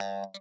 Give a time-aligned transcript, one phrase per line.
[0.00, 0.36] Thank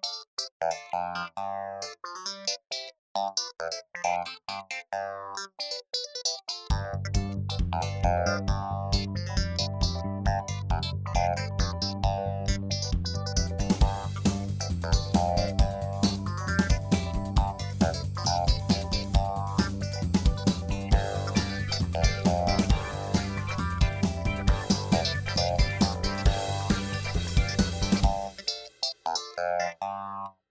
[8.50, 8.57] you.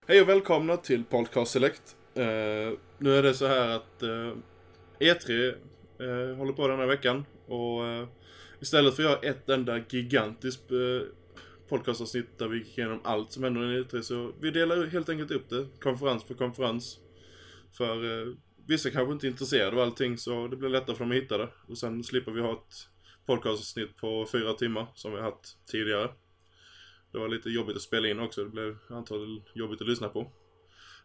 [0.08, 1.96] Hej och välkomna till Podcast Select.
[2.18, 4.34] Uh, nu är det så här att uh,
[5.00, 5.54] E3
[6.00, 8.08] uh, håller på den här veckan och eh,
[8.60, 11.08] istället för att göra ett enda gigantiskt eh,
[11.68, 15.30] podcastavsnitt där vi gick igenom allt som händer i E3 så vi delar helt enkelt
[15.30, 16.98] upp det konferens för konferens.
[17.76, 18.26] För
[18.68, 21.38] vissa kanske inte är intresserade av allting så det blir lättare för dem att hitta
[21.38, 21.48] det.
[21.68, 22.88] Och sen slipper vi ha ett
[23.26, 26.10] podcastavsnitt på fyra timmar som vi har haft tidigare.
[27.12, 30.32] Det var lite jobbigt att spela in också, det blev antagligen jobbigt att lyssna på.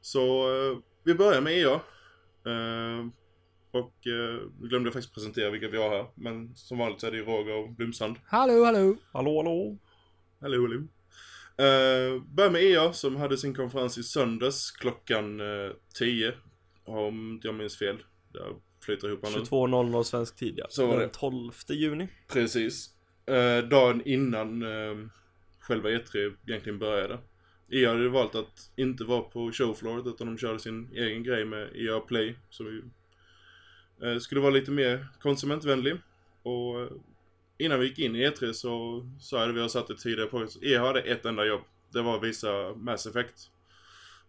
[0.02, 0.22] Så
[0.55, 1.74] eh, vi börjar med EA.
[2.46, 3.08] Eh,
[3.71, 6.05] och eh, vi glömde faktiskt presentera vilka vi har här.
[6.16, 8.16] Men som vanligt så är det ju Roger och Blomsand.
[8.26, 8.96] Hallå, hallå!
[9.12, 9.77] Hallå, hallå!
[10.41, 10.88] Hallå, hallå.
[11.62, 16.34] Uh, börjar med EA som hade sin konferens i söndags klockan uh, 10.
[16.86, 18.04] Om inte jag minns fel.
[18.34, 19.38] Jag flyter ihop här nu.
[19.38, 20.65] 22.00 svensk tid ja.
[20.70, 21.13] Så var Den det.
[21.13, 22.08] 12 juni.
[22.27, 22.90] Precis.
[23.26, 25.08] Eh, dagen innan eh,
[25.62, 27.20] själva E3 egentligen började.
[27.71, 31.70] EA hade valt att inte vara på showflooret utan de körde sin egen grej med
[31.76, 32.35] EA Play.
[32.49, 32.84] Som ju,
[34.03, 35.95] eh, skulle vara lite mer konsumentvänlig.
[36.43, 36.87] Och eh,
[37.57, 40.48] innan vi gick in i E3 så sa jag vi har satt det tidigare på
[40.62, 41.62] EA hade ett enda jobb.
[41.93, 43.51] Det var att visa Mass Effect.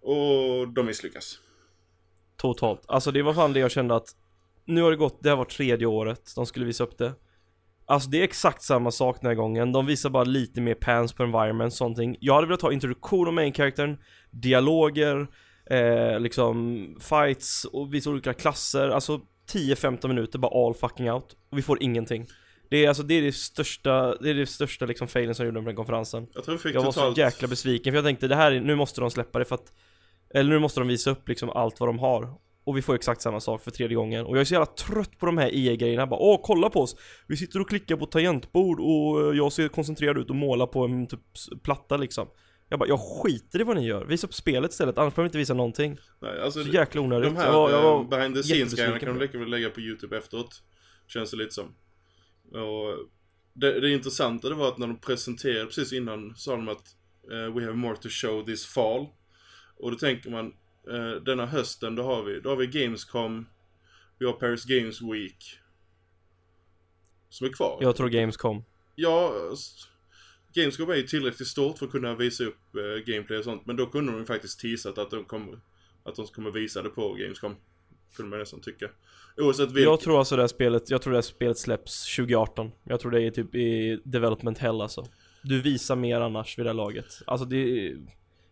[0.00, 1.41] Och de misslyckas.
[2.36, 2.83] Totalt.
[2.86, 4.17] Alltså det var fan det jag kände att
[4.64, 7.12] nu har det gått, det här var tredje året de skulle visa upp det.
[7.86, 9.72] Alltså det är exakt samma sak den här gången.
[9.72, 11.98] De visar bara lite mer pans på environment, sånt.
[12.20, 13.98] Jag hade velat ha introduktion av main-karaktären,
[14.30, 15.27] dialoger,
[15.70, 18.89] eh, liksom fights och visa olika klasser.
[18.89, 19.20] Alltså
[19.52, 21.36] 10-15 minuter bara all fucking out.
[21.50, 22.27] Och vi får ingenting.
[22.70, 25.52] Det är alltså det är det största, det är det största liksom failen som jag
[25.55, 26.27] gjorde på den konferensen.
[26.34, 27.14] Jag tror vi fick Jag var totalt...
[27.17, 29.55] så jäkla besviken för jag tänkte det här, är- nu måste de släppa det för
[29.55, 29.73] att
[30.34, 32.34] Eller nu måste de visa upp liksom allt vad de har
[32.64, 35.18] Och vi får exakt samma sak för tredje gången Och jag är så jävla trött
[35.18, 36.96] på de här EA-grejerna bara Åh kolla på oss!
[37.27, 40.84] Vi sitter och klickar på tangentbord och eh, jag ser koncentrerad ut och målar på
[40.84, 41.20] en typ
[41.62, 42.28] platta liksom
[42.68, 45.28] Jag bara, jag skiter i vad ni gör, visa upp spelet istället annars behöver vi
[45.28, 48.08] inte visa någonting Nej, alltså, Så jäkla onödigt De här jag var, jag var eh,
[48.08, 49.24] behind the scenes grejerna kan de det.
[49.24, 50.62] lika väl lägga på YouTube efteråt.
[51.06, 51.74] Känns det lite som.
[52.61, 53.08] Och
[53.52, 56.96] det, det intressanta det var att när de presenterade precis innan sa de att
[57.33, 59.06] eh, We have more to show this fall.
[59.77, 60.52] Och då tänker man
[60.91, 63.47] eh, denna hösten då har vi, då har vi Gamescom,
[64.19, 65.59] vi har Paris Games Week.
[67.29, 67.79] Som är kvar.
[67.81, 69.35] Jag tror Gamescom Ja,
[70.55, 73.67] Gamescom är ju tillräckligt stort för att kunna visa upp eh, gameplay och sånt.
[73.67, 75.59] Men då kunde de ju faktiskt teasat att de kommer,
[76.05, 77.57] att de kommer visa det på Gamescom.
[78.17, 78.91] Kunde man nästan tycka.
[79.37, 79.83] Oavsett vilket.
[79.83, 83.11] Jag tror alltså det här spelet, jag tror det här spelet släpps 2018 Jag tror
[83.11, 85.07] det är typ i development hell alltså
[85.43, 87.97] Du visar mer annars vid det här laget Alltså det är...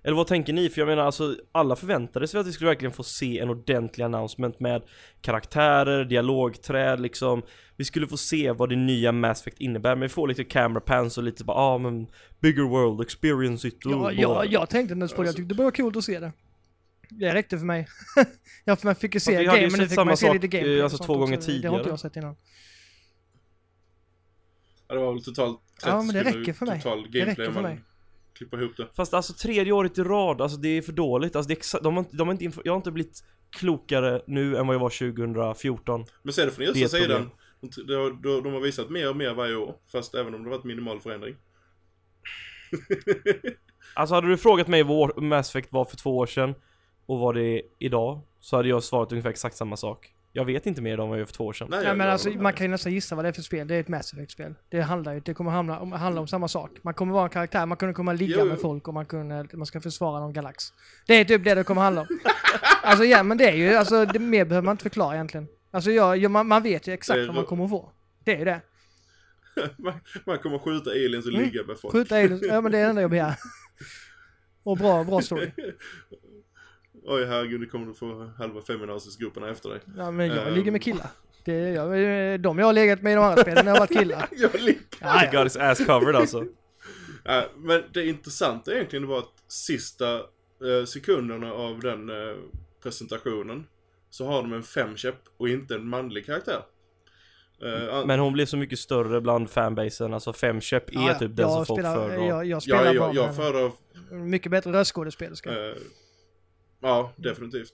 [0.03, 0.69] Eller vad tänker ni?
[0.69, 4.05] För jag menar alltså alla förväntade sig att vi skulle verkligen få se en ordentlig
[4.05, 4.83] announcement med
[5.21, 7.43] karaktärer, dialogträd liksom
[7.77, 10.81] Vi skulle få se vad det nya Mass Effect innebär men vi får lite camera
[10.81, 12.07] pans och lite bara ah men
[12.41, 15.63] Bigger world, experience it Ja, bara- ja, jag tänkte ens på det, jag tyckte det
[15.63, 16.33] var coolt att se det.
[17.11, 17.89] Det räckte för mig.
[18.65, 20.49] ja, för man fick ju se game, men nu fick samma man se sak, lite
[20.49, 21.51] gameplay eh, alltså två gånger också.
[21.51, 21.77] Det har tidigare.
[21.77, 22.37] inte jag sett innan.
[24.89, 26.81] Ja, det var väl totalt 30 Ja, men det räcker för mig.
[26.83, 27.81] Total Det gameplay räcker om för man mig.
[28.41, 28.87] Klipper ihop det.
[28.97, 31.37] Fast alltså tredje året i rad, alltså det är för dåligt.
[31.37, 34.23] Alltså det är exa- de har, inte- de har inte, jag har inte blivit klokare
[34.27, 36.05] nu än vad jag var 2014.
[36.23, 37.29] Men ser du från Det är ett.
[37.61, 39.75] De, de, de, de har visat mer och mer varje år.
[39.93, 41.37] Fast även om det varit minimal förändring.
[43.95, 46.55] Alltså hade du frågat mig vad Mass Effect var för två år sedan
[47.07, 50.13] och vad det är idag, så hade jag svarat ungefär exakt samma sak.
[50.33, 51.69] Jag vet inte mer om vad jag gör för två år sedan.
[51.71, 53.43] Nej, Ja, jag- men jag alltså, man kan ju nästan gissa vad det är för
[53.43, 53.69] spel.
[53.69, 54.55] Det är ett Mass Effect-spel.
[54.69, 56.71] Det handlar ju, det kommer handla om, handla om samma sak.
[56.83, 58.49] Man kommer vara en karaktär, man kommer komma ligga Jo, jo.
[58.51, 60.65] med folk och man, kunde, man ska försvara någon galax.
[61.07, 62.07] Det är typ det det kommer handla om.
[62.83, 65.47] alltså ja, men det är ju, alltså det, mer behöver man inte förklara egentligen.
[65.71, 67.93] Alltså ja, ja, man, man vet ju exakt vad man kommer att få.
[68.25, 68.61] Det är ju det.
[69.79, 69.95] man,
[70.27, 71.45] man kommer skjuta aliens och Mm.
[71.45, 71.93] ligga med folk.
[71.93, 73.35] Skjuta aliens, ja men det är det enda jag begär.
[74.63, 75.51] Och bra, bra story.
[77.05, 79.81] Oj herregud, nu kommer du få halva feminazisgrupperna efter dig.
[79.97, 80.55] Ja men jag Ehm.
[80.55, 81.07] ligger med killar.
[81.45, 84.29] Det är jag, de jag har legat med i de andra spelen har varit killar.
[84.37, 84.81] Jag ligger.
[85.01, 85.39] Ja, He ja.
[85.39, 86.45] got his ass covered alltså.
[87.25, 92.37] Ja, men det intressanta egentligen var att sista eh, sekunderna av den eh,
[92.83, 93.67] presentationen
[94.11, 96.63] så har de en femkäpp och inte en manlig karaktär.
[97.63, 101.19] Eh, an- Men hon blev så mycket större bland fanbasen, alltså Femköp är Ja, ja.
[101.19, 102.27] typ den som jag folk spelar, föredrar.
[102.29, 103.73] jag, jag spelar ja, jag, jag med föredrar.
[104.11, 105.51] Mycket bättre röstskådespelerska.
[105.69, 105.75] Eh,
[106.81, 107.73] ja, definitivt.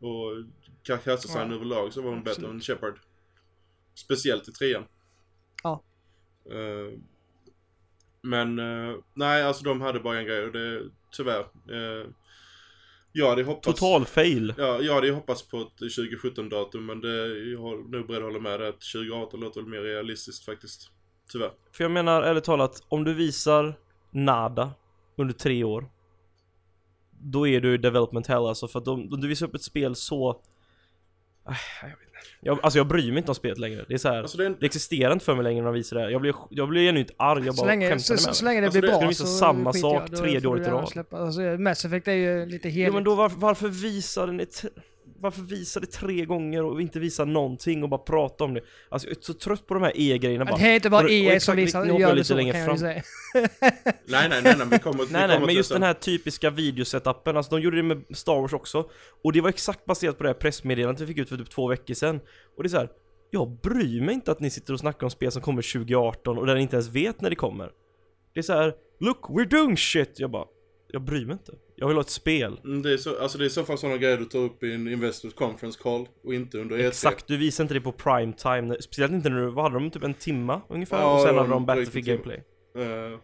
[0.00, 0.44] Och
[0.82, 2.98] karaktärsdesign Ja, överlag så var hon bättre än Shepard.
[3.94, 4.84] Speciellt i trean.
[5.62, 5.82] Ja.
[6.50, 6.98] Eh,
[8.22, 11.46] men, eh, nej alltså de hade bara en grej och det, tyvärr.
[11.70, 12.06] Uh,
[13.12, 13.80] jag hade hoppats...
[13.80, 14.54] Total fail.
[14.58, 18.38] Ja, jag hade hoppats på ett 2017-datum men det, jag har nog beredd att hålla
[18.38, 20.90] med dig att 2018 låter väl mer realistiskt faktiskt.
[21.32, 21.50] Tyvärr.
[21.72, 23.74] För jag menar ärligt talat, om du visar
[24.10, 24.70] nada
[25.16, 25.88] under tre år
[27.26, 29.94] Då är du development hell alltså, för att om, om du visar upp ett spel
[29.94, 30.40] så
[31.48, 32.18] Äh, jag vet inte.
[32.40, 34.18] jag, Alltså jag bryr mig inte om spelet längre, det är så här.
[34.22, 36.10] Alltså det är en, Det existerar inte för mig längre när de visar det här.
[36.10, 38.44] Jag blir, jag blir genuint arg, jag Så bara länge, skämtar så, med så, så
[38.44, 39.76] länge det Alltså, blir det- bra vi visa så samma jag.
[39.76, 40.88] sak tredje året i rad?
[40.88, 41.16] Släppa.
[41.18, 42.86] Alltså, Mass Effect är ju lite heligt.
[42.88, 44.68] Jo men då varför, varför visa den i t-
[45.20, 48.60] varför visa det tre gånger och inte visa någonting och bara prata om det?
[48.88, 50.56] Alltså jag är så trött på de här E-grejerna bara.
[50.56, 52.76] Det är inte bara EA exakt, som visar, hoppar gör det lite så längre fram.
[54.04, 56.50] nej nej nej nej vi kommer, vi Nej kommer nej, men just den här typiska
[56.50, 58.90] videosetupen, alltså de gjorde det med Star Wars också.
[59.24, 61.68] Och det var exakt baserat på det här pressmeddelandet vi fick ut för typ två
[61.68, 62.20] veckor sedan.
[62.56, 62.88] Och det är så här,
[63.30, 66.46] jag bryr mig inte att ni sitter och snackar om spel som kommer 2018 och
[66.46, 67.70] där ni inte ens vet när det kommer.
[68.34, 70.12] Det är så här, look we're doing shit!
[70.16, 70.44] Jag bara,
[70.88, 73.44] jag bryr mig inte Jag vill ha ett spel Mm, Det är, så, alltså det
[73.44, 76.34] är i så fall sådana grejer du tar upp i en Investors Conference Call och
[76.34, 76.88] inte under E3.
[76.88, 79.90] Exakt, du visar inte det på prime time Speciellt inte när du, vad hade de?
[79.90, 80.98] Typ en timma ungefär?
[80.98, 82.42] Ja, och sen de hade de Battlefield gameplay
[82.78, 83.18] Eh,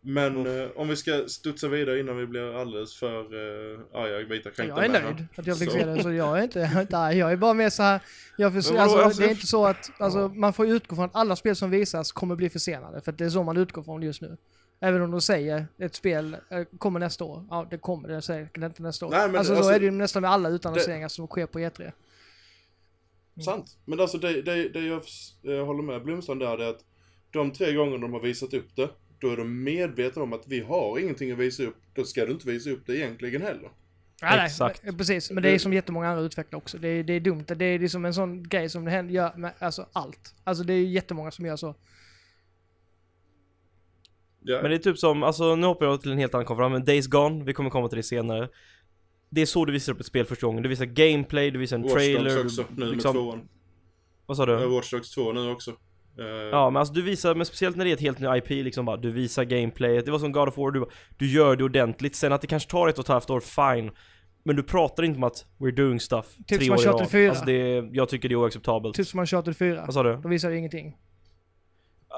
[0.00, 4.50] men eh, om vi ska studsa vidare innan vi blir alldeles för uh, arga, vita,
[4.50, 6.72] kränkta Jag är nöjd att jag fick Så- se det, så jag är inte, jag
[6.72, 7.18] är inte arg.
[7.18, 8.00] Jag är bara mer så här,
[8.36, 10.96] jag får, Men vadå, alltså, alltså, det är inte så att, alltså man får utgå
[10.96, 13.56] från att alla spel som visas kommer bli försenade, för att det är så man
[13.56, 14.36] utgår från just nu.
[14.80, 18.62] Även om de säger ett spel eh, kommer nästa år, ja det kommer det säkert
[18.62, 19.10] inte nästa år.
[19.10, 21.60] Nej, men alltså, så alltså- är det ju nästan med alla utannonseringar som sker på
[21.60, 21.92] E E3.
[23.44, 23.78] Sant.
[23.84, 24.80] Men alltså det, det, det
[25.42, 26.84] jag håller med Blomstrand där, det är att
[27.30, 28.88] de tre gånger de har visat upp det,
[29.18, 31.76] då är de medvetna om att vi har ingenting att visa upp.
[31.94, 33.70] Då ska du inte visa upp det egentligen heller.
[34.22, 34.98] Nej, nej, Exakt.
[34.98, 35.30] precis.
[35.30, 36.78] Men det är som jättemånga andra utvecklare också.
[36.78, 37.44] Det är, det är dumt.
[37.46, 40.34] Det är liksom en sån grej som det händer, gör med alltså allt.
[40.44, 41.74] Alltså det är jättemånga som gör så.
[44.48, 44.62] Ja.
[44.62, 46.84] Men det är typ som, alltså nu hoppar jag till en helt annan konferens, men
[46.84, 48.48] Days Gone, vi kommer komma till det senare
[49.30, 51.76] Det är så du visar upp ett spel första gången, du visar gameplay, du visar
[51.76, 53.48] en Watch trailer Dogs också, nu liksom, med tvåan.
[54.26, 54.66] Vad sa Uh, du?
[54.66, 55.70] Watch Dogs 2 nu också.
[56.18, 58.48] Eh, Ja men alltså du visar, men speciellt när det är ett helt nytt IP
[58.64, 61.56] liksom bara, du visar gameplayet, det var som God of War, du, bara, du gör
[61.56, 63.90] det ordentligt, sen att det kanske tar ett och ett halvt år, fine
[64.44, 67.10] Men du pratar inte om att we're doing stuff Typ tre år i rad.
[67.10, 67.30] 4.
[67.30, 69.82] Alltså det, jag tycker det är oacceptabelt Typ som Uncharted 4.
[69.84, 70.16] Vad sa du?
[70.16, 70.96] Då visar ingenting.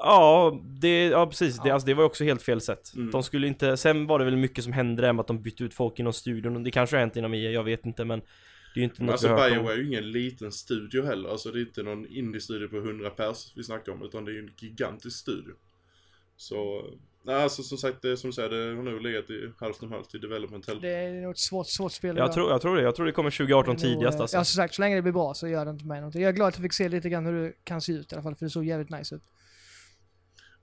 [0.03, 3.11] Ja, det, ja precis, Det, alltså, det var ju också helt fel sätt Mm.
[3.11, 5.65] De skulle inte, sen var det väl mycket som hände där med att de bytte
[5.65, 8.21] ut folk inom studion och det kanske har hänt inom EA, jag vet inte men
[8.21, 8.27] Det
[8.75, 9.29] är ju inte något alltså.
[9.29, 11.29] Bioware är ju ingen liten studio heller.
[11.29, 14.03] Alltså det är inte någon indie-studio på 100 pers vi snackar om.
[14.03, 15.55] Utan det är ju en gigantisk studio.
[16.37, 16.85] Så,
[17.23, 19.93] nej alltså som sagt, det, som du säger, det har nog legat i halvt om
[19.93, 20.81] halvt i development hell.
[20.81, 23.13] Det är nog ett svårt, svårt spel Jag tror, jag tror det, jag tror det
[23.13, 25.35] kommer 2018 Det nog, tidigast eh, alltså Ja som sagt, så länge det blir bra
[25.35, 26.23] så gör det inte mig någonting.
[26.23, 28.15] Jag är glad att jag fick se lite grann hur det kan se ut i
[28.15, 29.23] alla fall, för det såg jävligt nice ut.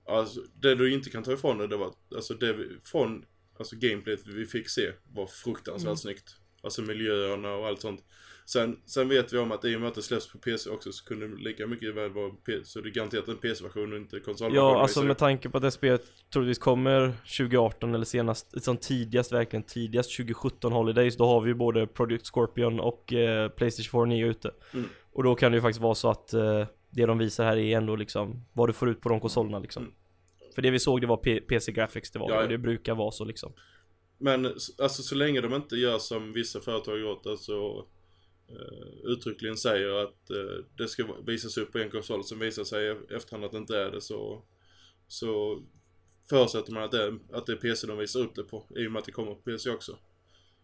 [0.08, 3.24] Alltså, det du inte kan ta ifrån det, det var alltså det vi, från,
[3.58, 5.96] alltså gameplayet vi fick se var fruktansvärt Mm.
[5.96, 6.36] snyggt.
[6.62, 8.04] Alltså miljöerna och allt sånt.
[8.46, 10.92] Sen, sen vet vi om att i och med att det släpps på PC också
[10.92, 13.98] så kunde det lika mycket väl vara P- så det är garanterat en PC-version och
[13.98, 14.56] inte konsolversion.
[14.56, 19.32] Ja, alltså med tanke på att det spelet troligtvis kommer 2018 eller senast, som tidigast
[19.32, 24.04] verkligen tidigast 2017 Holidays, då har vi ju både Project Scorpion och eh, Playstation 4
[24.04, 24.50] 9 ute.
[24.74, 24.88] Mm.
[25.12, 27.76] Och då kan det ju faktiskt vara så att eh, det de visar här är
[27.76, 29.82] ändå liksom vad du får ut på de konsolerna liksom.
[29.82, 29.94] Mm.
[30.54, 32.42] För det vi såg det var P- PC Graphics det var, Ja, ja.
[32.42, 33.52] och det brukar vara så liksom.
[34.18, 34.46] Men
[34.78, 37.86] alltså så länge de inte gör som vissa företag gjort, alltså
[38.50, 42.86] uh, uttryckligen säger att eh, det ska visas upp på en konsol som visar sig
[42.86, 44.42] i efterhand att det inte är det så,
[45.08, 45.62] så
[46.30, 48.86] förutsätter man att det, är, att det är PC de visar upp det på, i
[48.86, 49.98] och med att det kommer på PC också.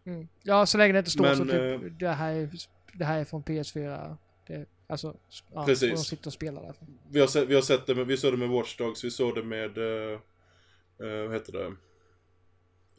[0.05, 0.27] Mm.
[0.43, 2.49] Ja, så länge det inte står Men, så typ, eh, det, här är,
[2.93, 4.17] det här är från PS4.
[4.47, 5.17] Det, alltså,
[5.53, 5.91] ja, Precis.
[5.91, 6.75] och de sitter och spelar där.
[7.09, 9.11] Vi har, sett, vi har sett det med, vi såg det med Watch Dogs, vi
[9.11, 10.19] såg det med, uh,
[10.97, 11.75] vad heter det,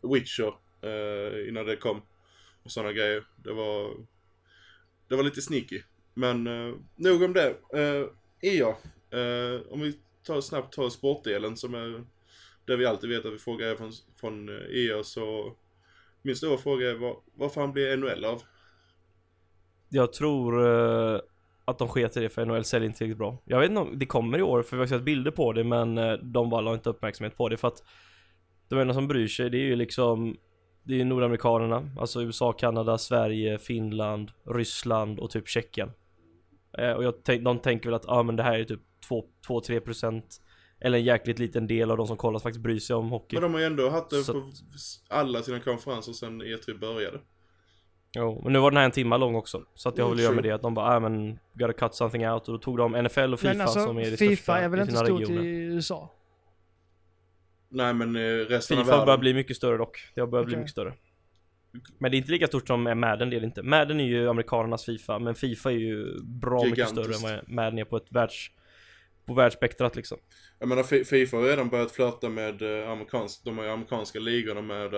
[0.09, 2.03] Witcher, eh, innan det kom.
[2.63, 3.25] Och sådana grejer.
[3.37, 3.97] Det var,
[5.09, 5.83] det var lite sneaky.
[6.15, 7.51] Men uh, nog om det.
[7.51, 8.09] Uh,
[8.41, 8.69] EA,
[9.11, 12.05] eh, om vi tar snabbt tar sportdelen som är
[12.65, 15.57] det vi alltid vet att vi får grejer från, från EA så
[16.23, 18.43] min stora fråga är vad, vad fan blir NHL av?
[19.89, 20.65] Jag tror
[21.65, 23.39] att de sket i det för NHL säljer inte tillräckligt bra.
[23.45, 25.65] Jag vet inte om det kommer i år för vi har sett bilder på det
[25.65, 27.83] men eh, de bara la inte uppmärksamhet på det för att
[28.69, 30.37] de enda som bryr sig det är ju liksom
[30.83, 35.91] Det är ju nordamerikanerna, alltså USA, Kanada, Sverige, Finland, Ryssland och typ Tjeckien.
[36.79, 38.81] Eh, och jag tänk, de tänker väl att ja ah, men det här är typ
[39.49, 40.23] 2-3%
[40.81, 43.37] eller en jäkligt liten del av de som kollar som faktiskt bryr sig om hockey.
[43.37, 44.51] Men de har ju ändå haft det på
[45.09, 47.21] alla sina konferenser sedan E3 började.
[48.17, 49.63] Jo, men nu var den här en timma lång också.
[49.75, 51.95] Så att jag Mm, vill göra med det att de bara, ah, men gotta cut
[51.95, 52.49] something out.
[52.49, 54.79] Och då tog de NFL och FIFA alltså, som är det Fifa största är väl
[54.81, 55.45] i inte stort regioner.
[55.45, 56.11] i USA?
[57.69, 59.07] Nej men eh, resten av Fifa världen.
[59.07, 59.99] börjar bli mycket större dock.
[60.15, 60.59] Det börjar bli Okej.
[60.61, 60.93] mycket större.
[61.99, 63.63] Men det är inte lika stort som Madden, det är det inte.
[63.63, 67.17] Madden är ju amerikanernas Fifa, men Fifa är ju bra mycket Gigantiskt.
[67.17, 68.51] större än vad Madden är på ett världs...
[69.27, 70.19] På världsspektrat liksom.
[70.59, 74.19] Jag menar Fi- Fifa har redan börjat flörta med eh, amerikansk, de har ju amerikanska
[74.19, 74.95] ligorna med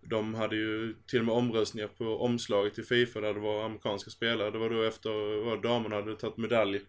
[0.00, 4.10] de hade ju till och med omröstningar på omslaget till Fifa där det var amerikanska
[4.10, 4.50] spelare.
[4.50, 6.80] Det var då efter vad damerna hade tagit medalj.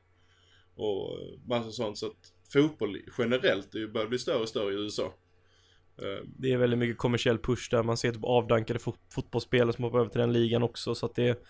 [0.76, 1.98] Och massa sånt.
[1.98, 5.14] Så att fotboll generellt är ju börjar bli större och större i USA.
[6.02, 9.84] Eh, det är väldigt mycket kommersiell push där, man ser typ avdankade fot fotbollsspelare som
[9.84, 11.44] hoppar över till den ligan också så att det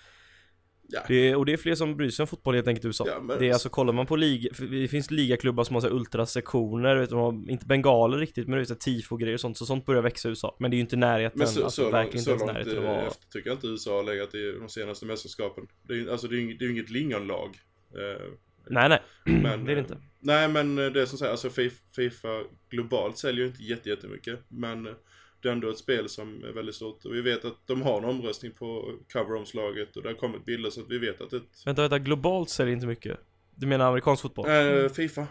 [0.91, 1.01] Ja.
[1.07, 3.05] det är, och det är fler som bryr sig om fotboll helt enkelt i USA.
[3.07, 5.88] Ja, men- Det är alltså, kollar man på liga, det finns ligaklubbar som har så
[5.88, 9.39] här ultrasektioner, vet de har inte bengaler riktigt men det är så här tifo och
[9.39, 10.55] sånt, så sånt börjar växa i USA.
[10.60, 12.67] Men det är ju inte närheten, Men så, alltså så, verkligen långt, inte så ens
[12.67, 13.07] närheten att eh, vara...
[13.07, 15.67] efter tycker jag inte USA har legat i de senaste mästerskapen.
[15.88, 17.50] Det är, ju- alltså det är det är inget lingonlag.
[17.95, 18.25] Eh,
[18.69, 19.98] Nej nej, Men, det är det eh, inte.
[20.19, 21.50] Nej men eh, det är som säger, alltså
[21.95, 22.27] Fifa,
[22.69, 24.39] globalt säljer ju inte jätte, jättemycket.
[24.48, 24.93] Men eh,
[25.41, 27.05] det är ändå ett spel som är väldigt stort.
[27.05, 30.69] Och vi vet att de har en omröstning på coveromslaget och det har kommit bilder
[30.69, 31.43] så att vi vet att ett...
[31.65, 33.19] Vänta, vänta, globalt säljer inte mycket.
[33.55, 34.50] Du menar amerikansk fotboll?
[34.50, 35.27] Eh, Fifa.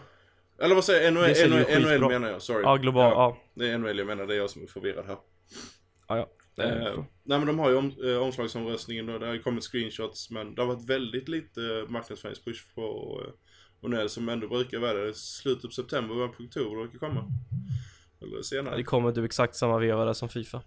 [0.59, 1.13] Eller vad säger jag?
[1.13, 2.61] Det NHL, NHL, NHL menar jag, sorry.
[2.63, 3.37] Ja, global, ja.
[3.53, 5.17] Det är NHL jag menar, det är jag som är förvirrad här.
[6.07, 6.29] ja, ja.
[6.55, 9.63] Det Eh, nej men de har ju om, eh, omslagsomröstningen och det har ju kommit
[9.63, 12.81] screenshots men det har varit väldigt lite eh, marknadsföringspush på
[13.25, 13.33] eh,
[13.85, 15.13] Onell som ändå brukar vara det.
[15.13, 17.27] Slutet på september, början på oktober brukar komma.
[18.21, 18.77] Eller senare.
[18.77, 20.61] Det kommer typ exakt samma veva där som Fifa.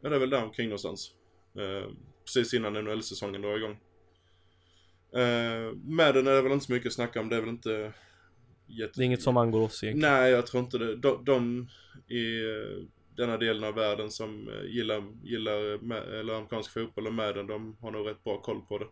[0.00, 1.10] Ja, det är väl där omkring någonstans.
[1.58, 1.90] Eh,
[2.24, 3.80] precis innan NHL-säsongen drar igång.
[5.14, 7.28] Eh, Madden är det väl inte så mycket att snacka om.
[7.28, 7.92] Det är väl inte
[8.66, 8.92] jätte...
[8.96, 10.14] Det är inget som angår oss egentligen.
[10.14, 10.96] Nej, jag tror inte det.
[10.96, 11.68] De, de
[12.08, 12.84] i eh,
[13.16, 17.76] denna delen av världen som eh, gillar, gillar ma- eller amerikansk fotboll och Madden, de
[17.80, 18.86] har nog rätt bra koll på det.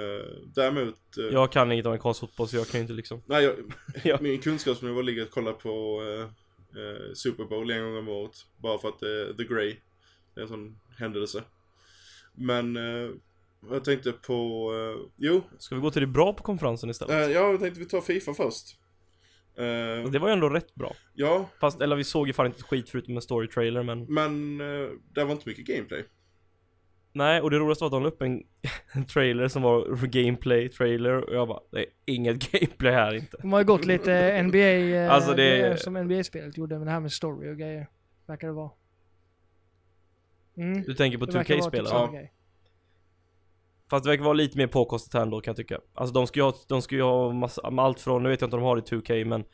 [0.00, 1.16] Eh, däremot...
[1.18, 3.22] eh, Jag kan inget amerikansk fotboll så jag kan ju inte liksom.
[3.26, 3.54] Nej, jag,
[4.04, 4.18] Ja.
[4.20, 6.30] min kunskapsnivå ligger att kolla på eh,
[6.76, 8.32] eh, Super Bowl en gång om året.
[8.62, 9.76] Bara för att det är The Grey.
[10.34, 11.42] Det är en sån händelse.
[12.34, 13.10] Men eh,
[13.70, 14.34] jag tänkte på...
[14.74, 17.12] Eh, jo, Ska vi gå till det bra på konferensen istället?
[17.28, 18.76] eh, ja, jag tänkte vi tar Fifa först.
[19.58, 20.92] Eh, Det var ju ändå rätt bra.
[21.14, 24.60] ja, Fast, eller vi såg ju fan inte skit förutom en story trailer men men
[24.60, 26.04] eh, det var inte mycket gameplay.
[27.16, 28.42] Nej, och det roligaste var att de la upp en,
[28.92, 33.36] en trailer som var gameplay trailer och jag bara, det är inget gameplay här inte.
[33.40, 36.90] De har ju gått lite NBA, eh, Alltså, det det som NBA-spelet gjorde med det
[36.90, 37.88] här med story och grejer.
[38.26, 38.70] Verkar det vara.
[40.56, 40.82] Mm.
[40.82, 41.88] Du tänker på det verkar vara typ 2K-spelare?
[41.90, 42.18] samma Ja.
[42.18, 42.32] grej.
[43.90, 45.80] Fast det verkar vara lite mer påkostat här ändå kan jag tycka.
[45.94, 48.46] Alltså de ska ju ha, de ska ju ha massa, allt från, nu vet jag
[48.46, 49.44] inte om de har det i 2K men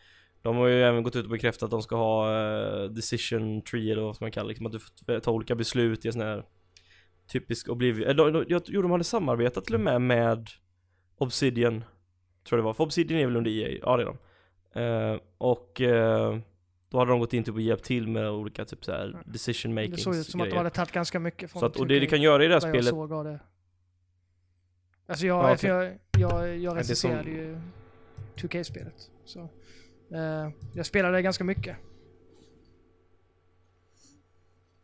[0.43, 3.93] de har ju även gått ut och bekräftat att de ska ha eh, decision tree
[3.93, 6.45] eller vad man kallar liksom, att du får ta olika beslut i sån här
[7.27, 10.49] typisk Oblivion, de, jag tror de hade samarbetat till och med med
[11.19, 11.85] Obsidian
[12.45, 15.21] Tror jag det var, för Obsidian är väl under EA, ja det är de eh,
[15.39, 16.39] Och eh,
[16.91, 19.83] då hade de gått in typ och hjälpt till med olika typ såhär decision Det
[19.83, 21.95] making såg ut som att de hade tagit ganska mycket från Så att, och det
[21.95, 23.41] 2K, du kan göra i det här vad jag spelet såg av det.
[25.07, 27.61] Alltså jag, Ja, för jag, jag, jag det är som- recenserade ju
[28.37, 29.11] 2K-spelet.
[29.25, 29.41] Så
[30.15, 31.77] eh, jag spelade ganska mycket.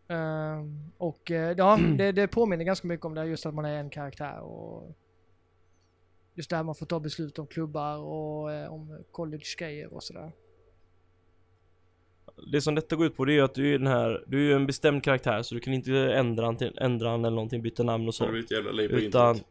[0.08, 0.64] Eh,
[0.98, 3.80] och eh, ja, det, det påminner ganska mycket om det här just att man är
[3.80, 4.96] en karaktär och
[6.34, 10.32] just där man får ta beslut om klubbar och eh, om college-grejer och sådär.
[12.52, 14.42] Det som detta går ut på det är att du är den här, du är
[14.42, 17.62] ju en bestämd karaktär så du kan inte ändra han, till, ändra han eller någonting,
[17.62, 18.30] byta namn och Så så.
[18.30, 19.04] du ett jävla liv på Utan,
[19.36, 19.46] internet.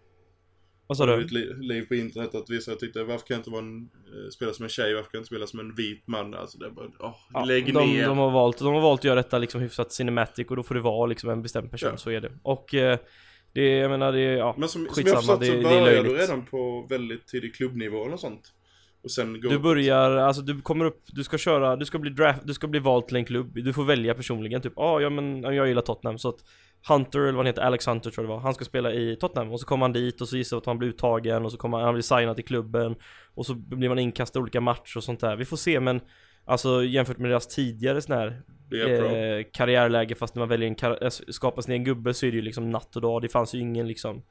[0.88, 3.62] Vad sa du li- liv på internet att vissa tyckte varför kan jag inte vara
[3.62, 6.34] en, eh, spela som en tjej, varför kan jag inte spela som en vit man?
[6.34, 8.08] Alltså det är bara, åh, Ja, lägg de, ner.
[8.08, 10.76] de, har valt, de har valt att göra detta liksom hyfsat cinematic och då får
[10.76, 11.98] det vara liksom en bestämd person, Ja.
[11.98, 12.32] så är det.
[12.44, 12.98] Och eh,
[13.54, 14.56] det, jag menar det, ja.
[14.58, 18.06] Men som, som jag skitsamma, förstått det- så börjar du redan på väldigt tidig klubbnivå
[18.06, 18.54] eller sånt.
[19.04, 22.10] Och sen går Du börjar, alltså du kommer upp, du ska köra, du ska bli
[22.12, 25.10] draft, du ska bli vald till en klubb, du får välja personligen typ, ah, ja
[25.10, 26.40] men ja, jag gillar Tottenham så att
[26.88, 29.16] Hunter, eller vad han heter, Alex Hunter tror jag det var, han ska spela i
[29.16, 29.52] Tottenham.
[29.52, 31.78] Och så kommer han dit och så gissar att han blir uttagen och så kommer
[31.78, 32.96] han, han blir signad till klubben.
[33.34, 35.36] Och så blir man inkastad i olika matcher och sånt där.
[35.36, 36.02] Vi får se men
[36.50, 38.42] Alltså jämfört med deras tidigare sån här
[39.38, 42.32] eh, karriärläge fast när man väljer en kar- äh, skapa sin egen gubbe så är
[42.32, 44.24] det ju liksom natt och dag, det fanns ju ingen liksom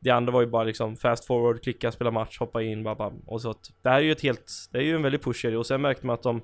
[0.00, 3.20] Det andra var ju bara liksom fast forward, klicka, spela match, hoppa in, bam, bam.
[3.26, 5.44] och så att Det här är ju ett helt, det är ju en väldigt push
[5.44, 6.42] i det och sen märkte man att de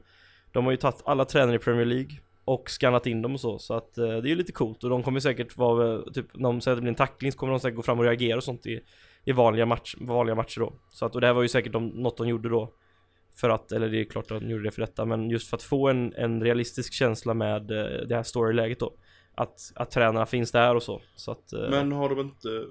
[0.53, 2.11] De har ju tagit alla tränare i Premier League
[2.45, 4.91] och skannat in dem och så, så att eh, det är ju lite coolt och
[4.91, 7.51] de kommer säkert vara, typ, när de säger att det blir en tackling så kommer
[7.53, 8.81] de säkert gå fram och reagera och sånt i
[9.25, 10.73] i vanliga, match, vanliga matcher då.
[10.91, 12.75] Så att, och det här var ju säkert de, något de gjorde då.
[13.37, 15.57] För att, eller det är klart att de gjorde det för detta, men just för
[15.57, 18.95] att få en, en realistisk känsla med eh, det här storyläget då.
[19.35, 21.03] Att, att tränarna finns där och så.
[21.15, 22.67] så att, eh, Men har de inte...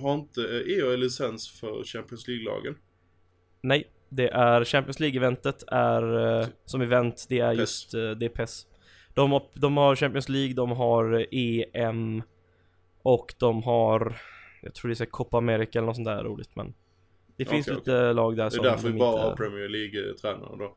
[0.00, 2.74] Har inte EA licens för Champions League-lagen?
[3.60, 7.58] Nej, det är Champions League-eventet är eh, som event, det är PES.
[7.60, 8.66] just eh, det är PES.
[9.14, 12.22] De har, de har Champions League, de har EM
[13.02, 14.16] och de har,
[14.62, 16.74] jag tror det är Copa America eller något sånt där roligt men
[17.36, 19.68] det finns Okej, lite lag där Det är som därför vi bara inte- har Premier
[19.68, 20.74] League-tränare då.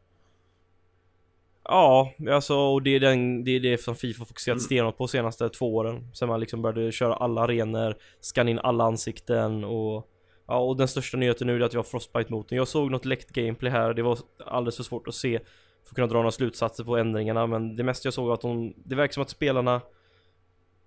[1.63, 4.59] Ja, alltså och det är, den, det är det som Fifa fokuserat Mm.
[4.59, 6.07] stenhårt på senaste två åren.
[6.13, 10.07] Sen man liksom började köra alla arenor, scanna in alla ansikten och
[10.49, 12.57] Ja och den största nyheten nu är att vi har Frostbite-motorn.
[12.57, 15.39] Jag såg något läckt gameplay här, det var alldeles för svårt att se
[15.83, 18.41] för att kunna dra några slutsatser på ändringarna men det mesta jag såg var att
[18.41, 19.81] de, det verkar som att spelarna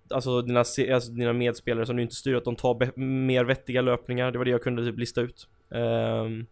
[0.09, 4.31] Alltså dina, alltså dina medspelare som du inte styr, att de tar mer vettiga löpningar,
[4.31, 5.47] det var det jag kunde typ lista ut.
[5.69, 6.45] Um,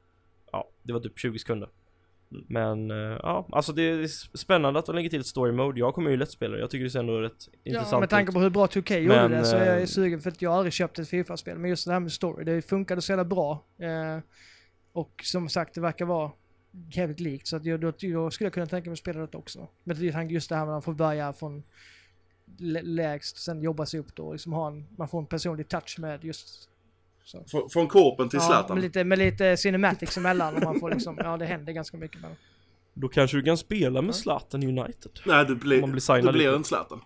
[0.51, 1.69] Ja, det var typ 20 sekunder.
[2.47, 4.07] Men eh, ja, alltså det är
[4.37, 5.79] spännande att de lägger till story mode.
[5.79, 8.29] Jag kommer ju lätt spela jag tycker det ser ändå rätt intressant Ja, med tanke
[8.29, 8.33] ut.
[8.33, 10.49] på hur bra 2K gjorde Men, det så är jag eh, sugen för att jag
[10.49, 11.57] har aldrig köpt ett FIFA-spel.
[11.57, 13.63] Men just det här med story, det funkade så jävla bra.
[13.79, 14.19] Eh,
[14.93, 16.31] och som sagt, det verkar vara
[16.91, 17.47] jävligt likt.
[17.47, 19.67] Så att jag, då, då skulle jag kunna tänka mig att spela det också.
[19.83, 21.63] Men just det här med att man får börja från
[22.57, 24.31] lä- lägst, sen jobba sig upp då.
[24.33, 26.69] Liksom ha en, man får en personlig touch med just
[27.31, 27.43] så.
[27.47, 28.75] Från, från Korpen till Ja, Zlatan.
[28.75, 32.21] med lite, med lite cinematics emellan och man får liksom, ja det händer ganska mycket
[32.21, 32.35] med
[32.93, 35.11] Då kanske du kan spela med Zlatan United.
[35.25, 37.01] Nej, du, blir, blir du blir en Zlatan.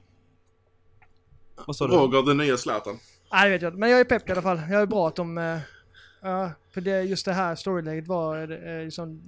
[1.67, 1.93] Vad sa du?
[1.95, 2.97] Roger, den nya Zlatan.
[3.31, 3.79] Nej, det vet jag inte.
[3.79, 4.59] Men jag är pepp i alla fall.
[4.69, 5.37] Jag är bra att de...
[5.37, 5.57] eh,
[6.21, 9.21] Ja, för det, just det här storyläget var eh, liksom,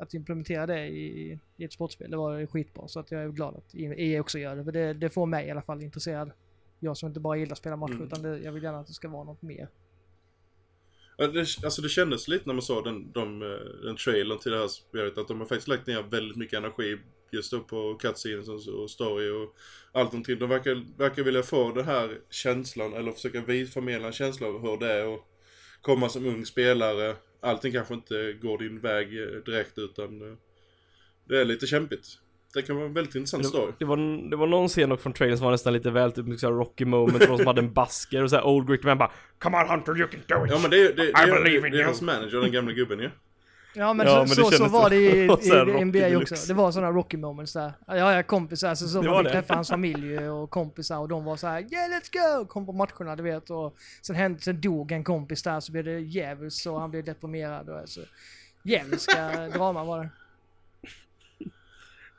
[0.00, 2.10] att implementera det i, i ett sportspel.
[2.10, 2.88] Det var skitbra.
[2.88, 4.64] Så att jag är glad att EA också gör det.
[4.64, 6.30] För det, det får mig i alla fall intresserad.
[6.80, 8.06] Jag som inte bara gillar att spela matcher Mm.
[8.06, 9.68] utan det, jag vill gärna att det ska vara något mer.
[11.18, 13.40] Det, alltså det kändes lite när man såg den, de,
[13.82, 16.98] den trailern till det här spelet att de har faktiskt lagt ner väldigt mycket energi
[17.34, 19.56] just då på cutscenes och och story och
[19.92, 20.38] allt omkring.
[20.38, 24.76] De verkar, verkar vilja få den här känslan eller försöka förmedla en känsla av hur
[24.76, 25.20] det är att
[25.80, 27.16] komma som ung spelare.
[27.40, 30.38] Allting kanske inte går din väg eh, direkt utan eh,
[31.28, 32.06] det är lite kämpigt.
[32.54, 33.72] Det kan vara en väldigt intressant story.
[33.78, 36.40] Det var, det var någon scen dock från trailern som var nästan lite väl typ
[36.40, 38.98] så här Rocky moment, någon som hade en basker och så här old gritty man
[38.98, 40.50] bara Come on Hunter you can do it!
[40.50, 42.40] Ja men det, är- det, det, I det, believe det, in det är hans manager,
[42.40, 43.10] den gamla gubben ju.
[43.76, 45.24] Ja men Ja, så, men så, så var det i,
[45.80, 46.34] i, NBA också.
[46.48, 47.72] Det var sådana Rocky moments där.
[47.86, 51.08] Ja, jag är kompisar så, så Det man fick träffa hans familj och kompisar och
[51.08, 52.46] de var så här yeah let's go!
[52.46, 55.84] Kom på matcherna du vet och sen, hände, sen dog en kompis där så blev
[55.84, 58.00] det djävulskt och han blev deprimerad och så.
[58.62, 60.08] Djävulska drama var det.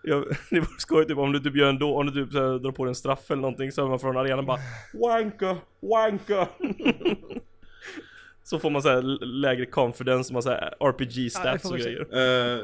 [0.08, 2.40] Ja, det var skoj typ om du typ gör en då, om du typ så
[2.40, 4.60] här, drar på dig en straff eller någonting så hör man från arenan bara
[4.94, 6.48] Wanka, wanka
[8.44, 11.78] Så får man så här lägre confidence, man så här RPG Ja, stats får och
[11.78, 12.62] grejer Eh,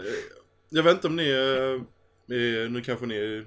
[0.69, 3.45] jag vet inte om ni är, nu kanske ni är,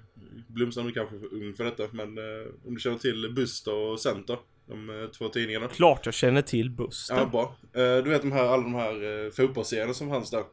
[0.48, 4.00] Blomstrand är kanske för ung för detta, men eh, om du känner till Buster och
[4.00, 5.68] Center, de två tidningarna.
[5.68, 7.57] Klart jag känner till Buster Ja, bra.
[8.02, 10.44] Du vet de här, alla de här fotbollsscenerna som fanns där.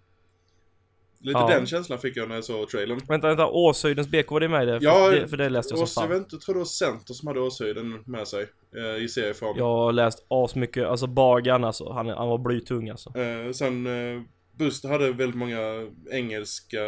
[1.23, 1.47] Lite Ja.
[1.47, 2.99] den känslan fick jag när jag såg trailern.
[3.07, 4.79] Vänta, vänta, Åshöjdens BK var det med i det?
[4.79, 6.55] För, Ja, det, för det läste jag Och som jag fan vet inte, jag tror
[6.55, 9.57] det var Center som hade Åshöjden med sig eh, i serieform.
[9.57, 14.21] Jag har läst asmycket, alltså Bagan alltså, han, han var blytung alltså Eh, sen eh,
[14.51, 16.81] Buster hade väldigt många engelska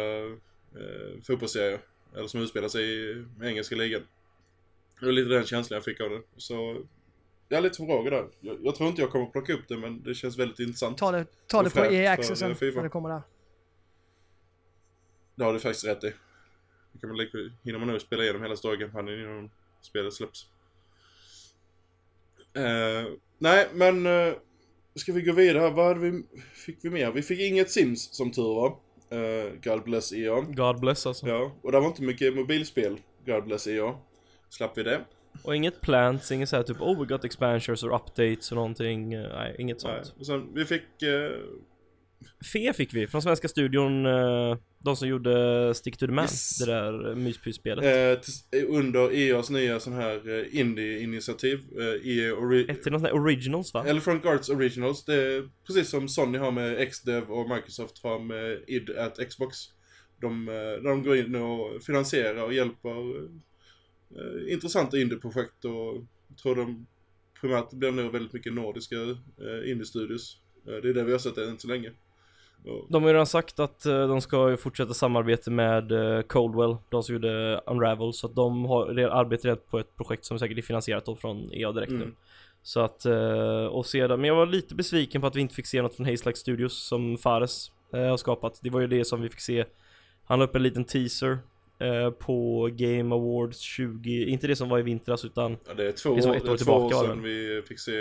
[0.74, 1.78] eh, fotbollsserier.
[2.16, 4.02] Eller som utspelar sig i engelska ligan.
[5.00, 6.20] Det var lite den känslan jag fick av det.
[6.36, 6.76] Så
[7.48, 8.26] jag är lite för Roger där.
[8.40, 10.98] Jag, jag tror inte jag kommer plocka upp det men det känns väldigt intressant.
[10.98, 13.22] Ta det, ta det på EA för, Access sen när det kommer där.
[15.34, 16.12] Det har du faktiskt rätt i.
[16.92, 19.50] Det kan man, lika- hinner man nog spela igenom hela storykampanjen innan
[19.82, 20.46] spelet släpps.
[22.54, 24.34] Eh, nej men eh,
[24.94, 25.70] ska vi gå vidare?
[25.70, 26.22] Vad hade vi,
[26.54, 27.12] fick vi mer?
[27.12, 28.76] Vi fick inget Sims som tur var.
[29.12, 30.40] Uh, God bless EA.
[30.40, 33.00] God bless alltså Ja, och det var inte mycket mobilspel.
[33.26, 33.94] God bless EA.
[34.48, 35.04] Slapp vi det.
[35.42, 39.56] Och inget plants, inget såhär typ oh we got expansions or updates och någonting, nej
[39.58, 40.04] inget Nej.
[40.04, 40.82] sånt Och sen, vi fick...
[42.24, 46.24] eh, Fe fick vi från svenska studion, eh, de som gjorde Stick to the Man,
[46.24, 46.58] Yes.
[46.58, 51.58] det där eh, myspyspelet eh, till- under EAs nya sån här eh, indie-initiativ.
[51.78, 53.84] Eh, EA Ori- Ett till någon sån här originals va?
[53.86, 55.04] Electronic Arts Originals.
[55.04, 59.56] Det är precis som Sony har med XDev och Microsoft har med id at Xbox.
[60.20, 63.20] De, eh, de går in och finansierar och hjälper
[64.16, 66.04] eh, intressanta indie-projekt och
[66.42, 66.86] tror de
[67.40, 70.36] primärt blir nog väldigt mycket nordiska eh, indie-studios.
[70.68, 71.92] Eh, det är det vi har sett än så länge.
[72.88, 77.02] De har ju redan sagt att eh, de ska fortsätta samarbete med eh, Coldwell, de
[77.02, 80.62] som gjorde Unravel, så att de har arbetar redan på ett projekt som säkert är
[80.62, 81.96] finansierat då från EA direkt nu.
[82.02, 82.14] Mm.
[82.62, 85.66] Så att, eh, och sedan, men jag var lite besviken på att vi inte fick
[85.66, 88.60] se något från Like Studios som Fares har skapat.
[88.62, 89.64] Det var ju det som vi fick se.
[90.24, 91.38] Han la upp en liten teaser
[92.18, 96.14] på Game Awards 20, inte det som var i vintras utan Ja, det är två,
[96.14, 97.28] Det som år, ett det år är två tillbaka, år sedan det.
[97.28, 97.92] vi fick se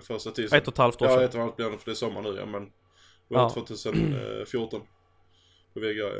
[0.00, 0.58] första teasern.
[0.58, 1.24] ett och ett halvt år Ja, sedan.
[1.24, 2.70] ett och ett halvt blir det för det är sommar nu ja, men
[3.28, 3.50] det var Ja.
[3.50, 4.80] 2014.
[5.74, 6.16] På VGA ja.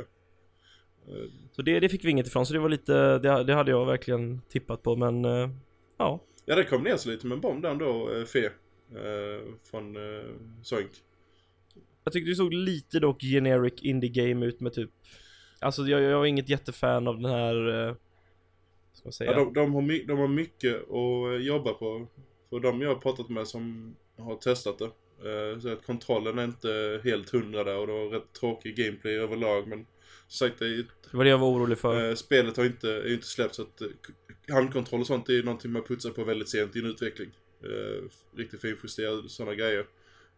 [1.07, 3.71] Eh, Så det, det fick vi inget ifrån, så det var lite, det, det hade
[3.71, 5.49] jag verkligen tippat på men eh,
[5.97, 6.19] ja.
[6.45, 8.51] Ja, det kom ner sig lite med en bomb där ändå, eh, Fe.
[9.71, 9.97] Från
[10.63, 10.91] Zoink.
[12.03, 14.89] Jag tyckte det såg lite dock generic indie game ut med typ
[15.59, 17.95] Alltså jag, jag är inget jättefan av den här
[18.93, 22.07] Ska man säga Ja, de, de, har de har mycket att jobba på.
[22.49, 24.89] För de jag har pratat med som har testat det.
[25.25, 29.13] Eh, så att kontrollen är inte helt hundra där och det var rätt tråkig gameplay
[29.13, 29.67] överlag.
[29.67, 29.85] Men
[30.27, 32.89] som sagt, det är, Det var det jag var orolig för eh, spelet har inte,
[32.89, 33.87] är inte släppt så att eh,
[34.49, 37.29] handkontroll och sånt är någonting man putsar på väldigt sent i en utveckling.
[38.35, 39.85] Riktigt finjusterade sådana grejer.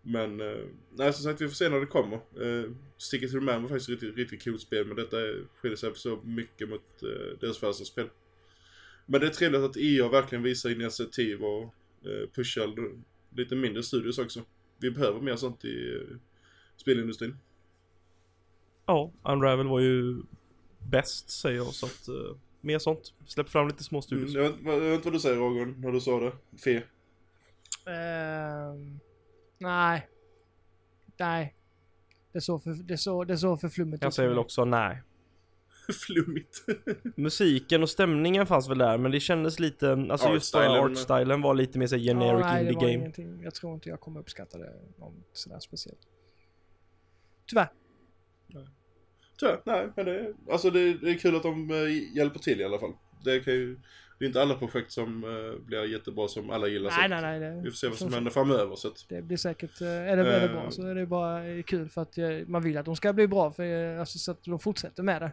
[0.01, 2.15] Men, eh, nej som sagt vi får se när det kommer.
[2.15, 5.17] Eh, Stick It To The Man var faktiskt ett riktigt, riktigt coolt spel men detta
[5.55, 8.09] skiljer sig så mycket mot eh, deras första spel.
[9.05, 11.63] Men det är trevligt att EA verkligen visar initiativ och
[12.05, 12.75] eh, pushar
[13.35, 14.41] lite mindre studios också.
[14.79, 16.17] Vi behöver mer sånt i eh,
[16.75, 17.37] spelindustrin.
[18.85, 20.21] Ja, Unravel var ju
[20.79, 24.41] bäst säger jag så att eh, Mer sånt, släpp fram lite små Mm, studios jag,
[24.43, 26.31] vet, jag vet inte vad du säger Roger när du sa det.
[26.63, 26.83] Fe.
[27.91, 28.99] Ehm,
[29.57, 30.07] nej.
[31.17, 31.55] Nej.
[32.31, 35.01] Det såg för, det såg, det såg för flummigt Jag säger väl också nej
[36.07, 36.65] Flummigt.
[37.15, 41.41] Musiken och stämningen fanns väl där men det kändes lite, alltså just bara Artstylen.
[41.41, 43.41] var lite mer så här generic ja, nej, det indie var game ingenting.
[43.43, 45.99] Jag tror inte jag kommer uppskatta det någon sådär speciellt.
[47.47, 47.67] Tyvärr.
[49.39, 52.63] Tyvärr, nej men det, alltså det, det är kul att de eh, hjälper till i
[52.63, 52.93] alla fall.
[53.25, 53.77] Det kan ju,
[54.19, 56.89] det är inte alla projekt som eh, blir jättebra som alla gillar.
[56.89, 57.39] så Nej, nej, nej.
[57.39, 59.87] Det, Vi får se vad som som- händer framöver så att, Det blir säkert, eh,
[59.87, 60.55] är det väldigt Eh.
[60.61, 63.51] bra så är det bara kul för att man vill att de ska bli bra
[63.51, 65.31] för alltså, så att de fortsätter med det.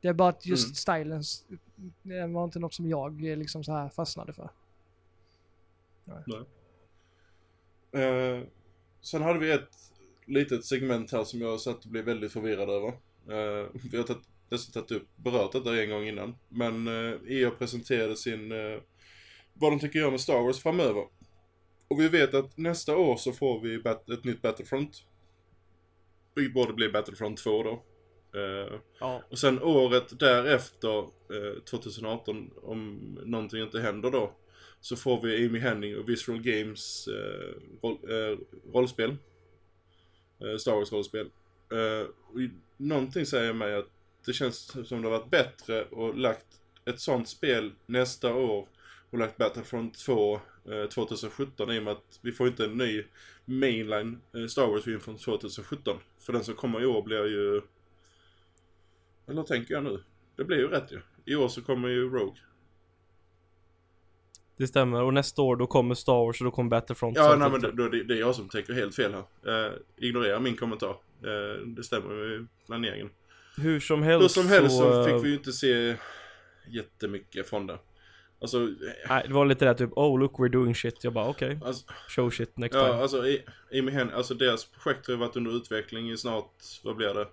[0.00, 0.74] Det är bara att just Mm.
[0.74, 1.44] stylen, s-
[2.02, 4.50] det var inte något som jag eh, liksom så här fastnade för.
[7.92, 8.42] Eh,
[9.00, 9.68] sen hade vi ett
[10.26, 12.88] litet segment här som jag satt och blev väldigt förvirrad över.
[13.28, 16.36] Eh, vi har tagit, nästan tagit upp, berört detta en gång innan.
[16.48, 18.80] Men eh, EA presenterade sin, eh,
[19.54, 21.04] vad de tycker göra med Star Wars framöver.
[21.88, 23.74] Och vi vet att nästa år så får vi
[24.14, 25.04] ett nytt Battlefront.
[26.34, 27.82] Vilket borde bli Battlefront 2 då.
[28.34, 34.32] Eh, Ja, och sen året därefter, eh, 2018, om någonting inte händer då,
[34.80, 38.38] så får vi Amy Henning och Visual Games eh, roll, eh,
[38.74, 39.16] rollspel.
[40.40, 41.30] Eh, Star Wars rollspel.
[41.72, 43.88] Eh, och i- någonting säger mig att
[44.26, 46.46] det känns som det har varit bättre och lagt
[46.84, 48.68] ett sånt spel nästa år
[49.10, 50.40] och lagt Battlefront 2
[50.70, 53.04] eh, 2017 i och med att vi får inte en ny
[53.44, 55.96] mainline eh, Star Wars-film från 2017.
[56.18, 57.60] För den som kommer i år blir ju
[59.30, 60.02] eller tänker jag nu?
[60.36, 61.00] Det blir ju rätt ju.
[61.24, 62.40] I år så kommer ju Rogue.
[64.56, 67.50] det stämmer och nästa år då kommer Star Wars och då kommer Battlefront Ja, nej
[67.50, 69.66] men då, det, det är jag som tänker helt fel här.
[69.66, 70.90] Eh, ignorera min kommentar.
[71.24, 73.10] Eh, det stämmer med planeringen.
[73.56, 75.96] Hur som Hur helst som helst så eh, fick vi ju inte se
[76.68, 77.78] jättemycket från det.
[78.40, 81.04] Alltså, eh, Nej, det var lite där typ oh look we're doing shit.
[81.04, 83.02] Jag bara okej, alltså, show shit next ja, time.
[83.02, 86.52] alltså, i, i alltså deras projekt har ju varit under utveckling i snart,
[86.84, 87.26] vad blir det?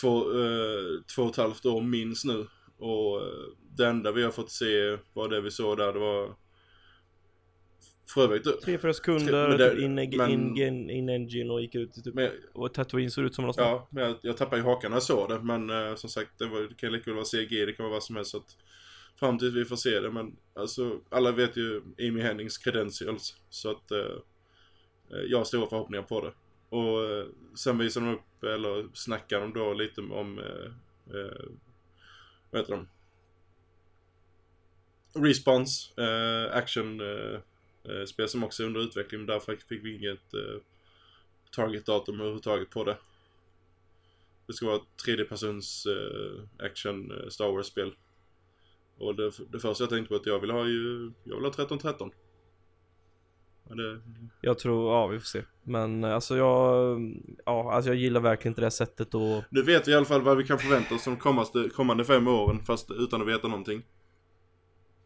[0.00, 2.46] Två, eh, två och ett halvt år minst nu.
[2.78, 3.26] Och eh,
[3.76, 6.34] det enda vi har fått se var det vi såg där, det var
[8.14, 11.74] för övrigt, Tre, fyra sekunder, det- typ in, men- in, in, in engine och gick
[11.74, 13.56] ut typ men, Och Tatooine såg ut som något.
[13.56, 15.38] Ja, men jag, jag tappade ju hakan när jag såg det.
[15.40, 17.92] Men eh, som sagt, det, var, det kan lika väl vara CG, det kan vara
[17.92, 18.30] vad som helst.
[18.30, 18.56] Så att,
[19.20, 20.10] fram tills vi får se det.
[20.10, 23.36] Men alltså, alla vet ju Amy Hennings credentials.
[23.50, 26.32] Så att eh, eh, jag har stora förhoppningar på det.
[26.70, 30.72] Och eh, sen visar de upp, eller snackar de då lite om, eh,
[31.16, 31.44] eh,
[32.50, 32.88] vad heter de?
[35.14, 37.40] Response, eh, action eh,
[37.84, 39.20] eh, spel som också är under utveckling.
[39.20, 40.60] Men därför fick vi inget eh,
[41.50, 42.96] target-datum överhuvudtaget på det.
[44.46, 47.94] Det ska vara ett tredjepersons eh, action eh, Star Wars-spel.
[48.98, 51.50] Och det, det första jag tänkte på att jag vill ha ju, jag vill ha
[51.50, 52.10] 1313.
[53.76, 54.00] Det,
[54.40, 55.42] Jag tror, ja vi får se.
[55.62, 56.98] Men eh, alltså jag,
[57.44, 60.04] ja alltså jag gillar verkligen inte det här sättet och nu vet vi i alla
[60.04, 63.48] fall vad vi kan förvänta oss de kommande, kommande fem åren fast utan att veta
[63.48, 63.82] någonting.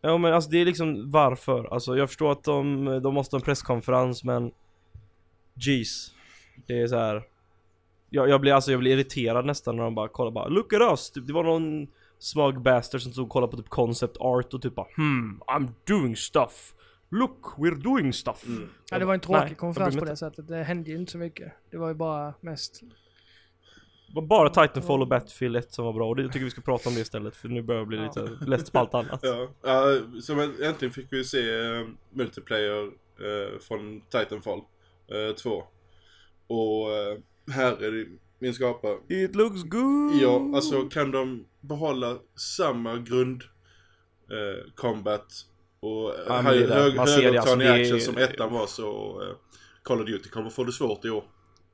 [0.00, 1.74] Ja men alltså det är liksom varför.
[1.74, 4.52] Alltså jag förstår att de, de måste ha en presskonferens men
[5.54, 6.12] Jeez.
[6.66, 7.22] Det är så här.
[8.10, 10.80] Jag, jag blir alltså jag blir irriterad nästan när de bara kollar bara Look at
[10.80, 11.10] us!
[11.10, 11.86] Typ, det var någon
[12.18, 15.68] smug bastard som stod och kollade på typ concept art och typ bara Hmm, I'm
[15.86, 16.74] doing stuff!
[17.14, 18.46] Look, we're doing stuff.
[18.46, 18.68] Mm.
[18.90, 20.48] Ja, det var en Nej, tråkig jag konferens på det sättet.
[20.48, 21.52] Det hände ju inte så mycket.
[21.70, 22.80] Det var ju bara mest...
[24.08, 26.50] Det var bara Titanfall och Battlefield 1 som var bra och det, jag tycker vi
[26.50, 28.04] ska prata om det istället för nu börjar det bli Ja.
[28.04, 29.20] lite lätt på allt annat.
[29.22, 35.64] Ja, ja så äntligen fick vi se uh, multiplayer eh, från Titanfall uh, 2.
[36.46, 38.06] Och uh, här är det
[38.38, 38.98] min skapare.
[39.08, 40.22] It looks good!
[40.22, 43.42] Ja, alltså kan de behålla samma grund
[44.30, 45.46] eh, combat
[45.84, 46.74] och Ja, hög, det det.
[46.74, 49.36] hög, det, högoktanig alltså, det är- action som ettan var så eh,
[49.82, 51.24] Call of Duty kommer få det svårt i år.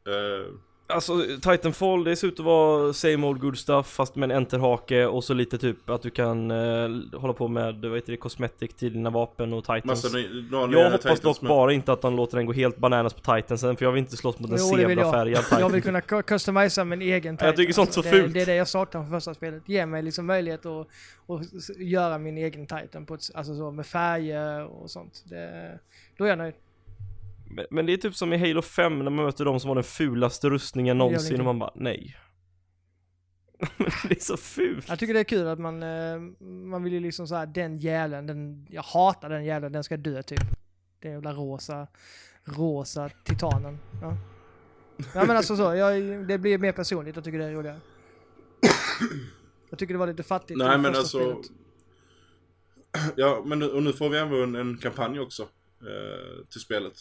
[0.09, 0.46] Eh,
[0.90, 5.07] Alltså Titanfall, det ser ut att vara same old good stuff fast med en enterhake
[5.07, 6.88] och så lite typ att du kan eh,
[7.20, 9.85] hålla på med, vad heter det, cosmetic till dina vapen och Titans.
[9.85, 13.14] massa jag hoppas Titans dock med- bara inte att de låter den gå helt bananas
[13.14, 14.88] på Titansen för jag vill inte slåss mot en det vill jag.
[15.07, 15.72] zebrafärgad Jag Titan.
[15.72, 17.87] vill kunna cu- customisa min egen Ja, jag tycker Titan.
[17.87, 18.35] sånt så det, fult.
[18.35, 19.62] Det är det jag saknar från första spelet.
[19.66, 20.87] Ge mig liksom möjlighet att,
[21.29, 25.22] att göra min egen Titan på ett, alltså så med färger och sånt.
[25.24, 25.79] Det,
[26.18, 26.55] då är jag nöjd.
[27.51, 29.75] Men, men det är typ som i Halo 5 när man möter de som har
[29.75, 32.17] den fulaste rustningen någonsin och man bara nej.
[34.09, 34.89] Det är så fult.
[34.89, 37.79] Jag tycker det är kul att man, eh, man vill ju liksom så här, den
[37.79, 40.41] jäveln, den, jag hatar den jäveln, den ska dö typ.
[41.01, 41.87] Den jävla rosa,
[42.45, 43.79] rosa titanen.
[44.03, 44.17] Ja.
[45.15, 47.81] ja men alltså så, jag, det blir mer personligt, jag tycker det är roligare.
[49.71, 51.19] Jag tycker det var lite fattigt Nej men alltså.
[51.19, 51.47] spelet.
[53.17, 55.43] Ja men nu, och nu får vi även en, en kampanj också.
[55.81, 56.95] Eh, till spelet.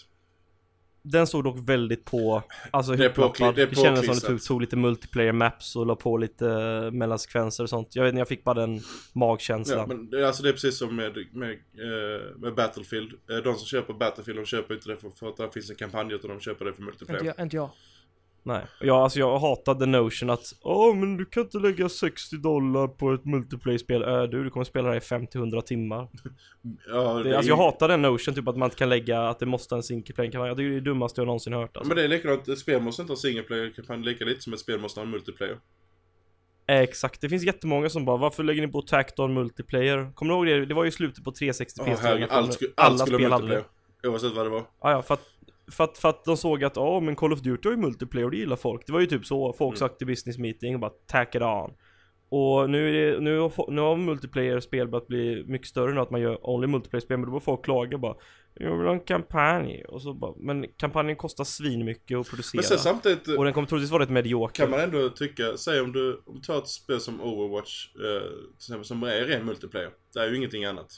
[1.02, 4.42] Den stod dock väldigt på, alltså Det på- det är Det, kändes som det tog,
[4.44, 7.96] tog lite multiplayer maps och la på lite eh, mellansekvenser och sånt.
[7.96, 8.82] Jag vet inte, jag fick bara den Ja,
[9.14, 9.88] magkänslan.
[9.88, 13.12] men det, alltså det är precis som med, med, eh, med Battlefield.
[13.30, 15.76] Eh, de som köper Battlefield de köper inte det för, för att det finns en
[15.76, 17.20] kampanj utan de köper det för multiplayer.
[17.20, 17.46] Inte jag.
[17.46, 17.70] Inte jag.
[18.44, 22.88] Nej, ja, alltså jag hatade notion att Åh men du kan inte lägga 60 dollar
[22.88, 24.02] på ett multiplayer-spel.
[24.04, 26.08] Äh, du, du kommer spela det här i 50-100 timmar.
[26.88, 29.40] Ja, Det, är alltså jag hatar den notion, typ att man inte kan lägga, att
[29.40, 31.78] det måste ha en single player kampanj Jag det är det dummaste jag någonsin hört
[31.78, 31.88] alltså.
[31.88, 34.60] men det är likadant, ett spel måste inte ha single player-kampanj lika lite som ett
[34.60, 35.58] spel måste ha en multiplayer.
[36.70, 40.12] Eh, Exakt, det finns jättemånga som bara Varför lägger ni på Tacton multiplayer?
[40.14, 40.66] Kommer du ihåg det?
[40.66, 43.32] Det var ju slutet på 360 Oh, PS herregud, allt, sku, allt skulle ha spel
[43.32, 43.66] hade multiplayer.
[44.08, 44.64] Oavsett vad det var.
[44.82, 45.24] Ja, ja, för att,
[45.72, 48.26] för att, för att de såg att ja men Call of Duty har ju multiplayer
[48.26, 48.86] och det gillar folk.
[48.88, 49.90] Det var ju typ så, folk Mm.
[49.90, 51.74] sökte business meeting och bara tack it on.
[52.32, 56.12] Och nu är det, nu har, nu har multiplayer-spel börjat bli mycket större nu att
[56.12, 58.16] man gör only multiplayer-spel men då börjar folk klaga bara
[58.54, 62.58] Jag vill ha en kampanj och så bara, men kampanjen kostar svin mycket att producera.
[62.60, 64.64] Men sen samtidigt och den kommer troligtvis vara rätt medioker.
[64.64, 68.22] kan man ändå tycka, säg om du, om du tar ett spel som Overwatch, eh,
[68.32, 69.90] till exempel, som är ren multiplayer.
[70.14, 70.92] Det är ju ingenting annat.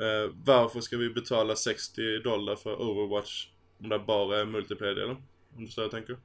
[0.00, 3.46] Eh, varför ska vi betala 60 dollar för Overwatch
[3.82, 5.16] om det bara är multiplayer-delen?
[5.56, 6.16] Om du förstår vad jag tänker?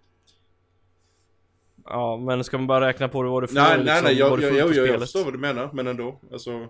[1.86, 4.14] Ja men ska man bara räkna på det vad du får Nej, liksom, nej, nej,
[4.14, 6.20] jag, jag, jag, jag, förstår vad du menar, men ändå.
[6.32, 6.70] Alltså,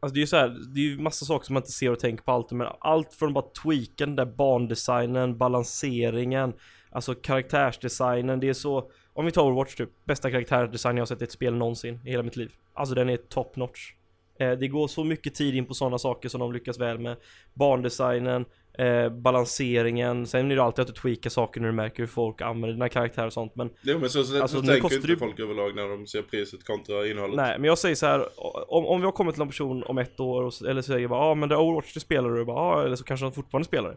[0.00, 1.90] Alltså det är ju så här, det är ju massa saker som man inte ser
[1.90, 6.52] och tänker på allt men allt från bara tweaka den där bandesignen, balanseringen,
[6.90, 11.20] alltså karaktärsdesignen, det är så Om vi tar Overwatch typ, bästa karaktärsdesign jag har sett
[11.20, 12.52] i ett spel någonsin i hela mitt liv.
[12.74, 13.92] Alltså den är top notch.
[14.40, 17.16] Eh, det går så mycket tid in på sådana saker som de lyckas väl med.
[17.54, 18.44] Bandesignen,
[18.78, 22.40] eh, balanseringen, sen är det alltid att du tweakar saker när du märker hur folk
[22.40, 25.16] använder dina karaktärer och sånt men jo men så, så, Alltså, så tänker inte ju-
[25.16, 27.36] folk överlag när de ser priset kontra innehållet.
[27.36, 28.28] Nej, men jag säger så här,
[28.72, 31.10] om, om vi har kommit till en person om ett år och, eller säger jag
[31.10, 33.26] bara ja ah, men det är Overwatch det spelar du, bara, ah, eller så kanske
[33.26, 33.96] de fortfarande spelar det.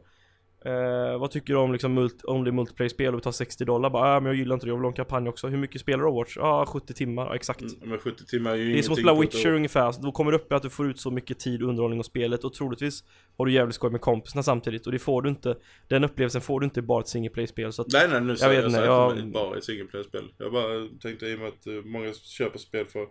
[0.65, 3.89] Eh, vad tycker du om liksom multi, om det multiplayer-spel och vi tar 60 dollar?
[3.89, 5.47] Bara, ah, men jag gillar inte det, jag vill ha en kampanj också.
[5.47, 6.38] Hur mycket spelar du Overwatch?
[6.38, 7.62] Ja, ah, 70 timmar, ja, exakt.
[7.62, 10.12] Mm, men 70 timmar är ju Det är som att spela Witcher ungefär, så då
[10.12, 12.43] kommer det upp i att du får ut så mycket tid och underhållning och spelet
[12.43, 13.04] och troligtvis
[13.38, 15.56] har du jävligt skoj med kompisarna samtidigt och det får du inte,
[15.88, 18.62] den upplevelsen får du inte bara ett single play-spel så att Nej nej nu säger
[18.62, 19.32] jag, jag, jag- jag...
[19.32, 20.32] bara ett single player-spel.
[20.38, 23.08] Jag bara tänkte i och med att eh, många köper spel för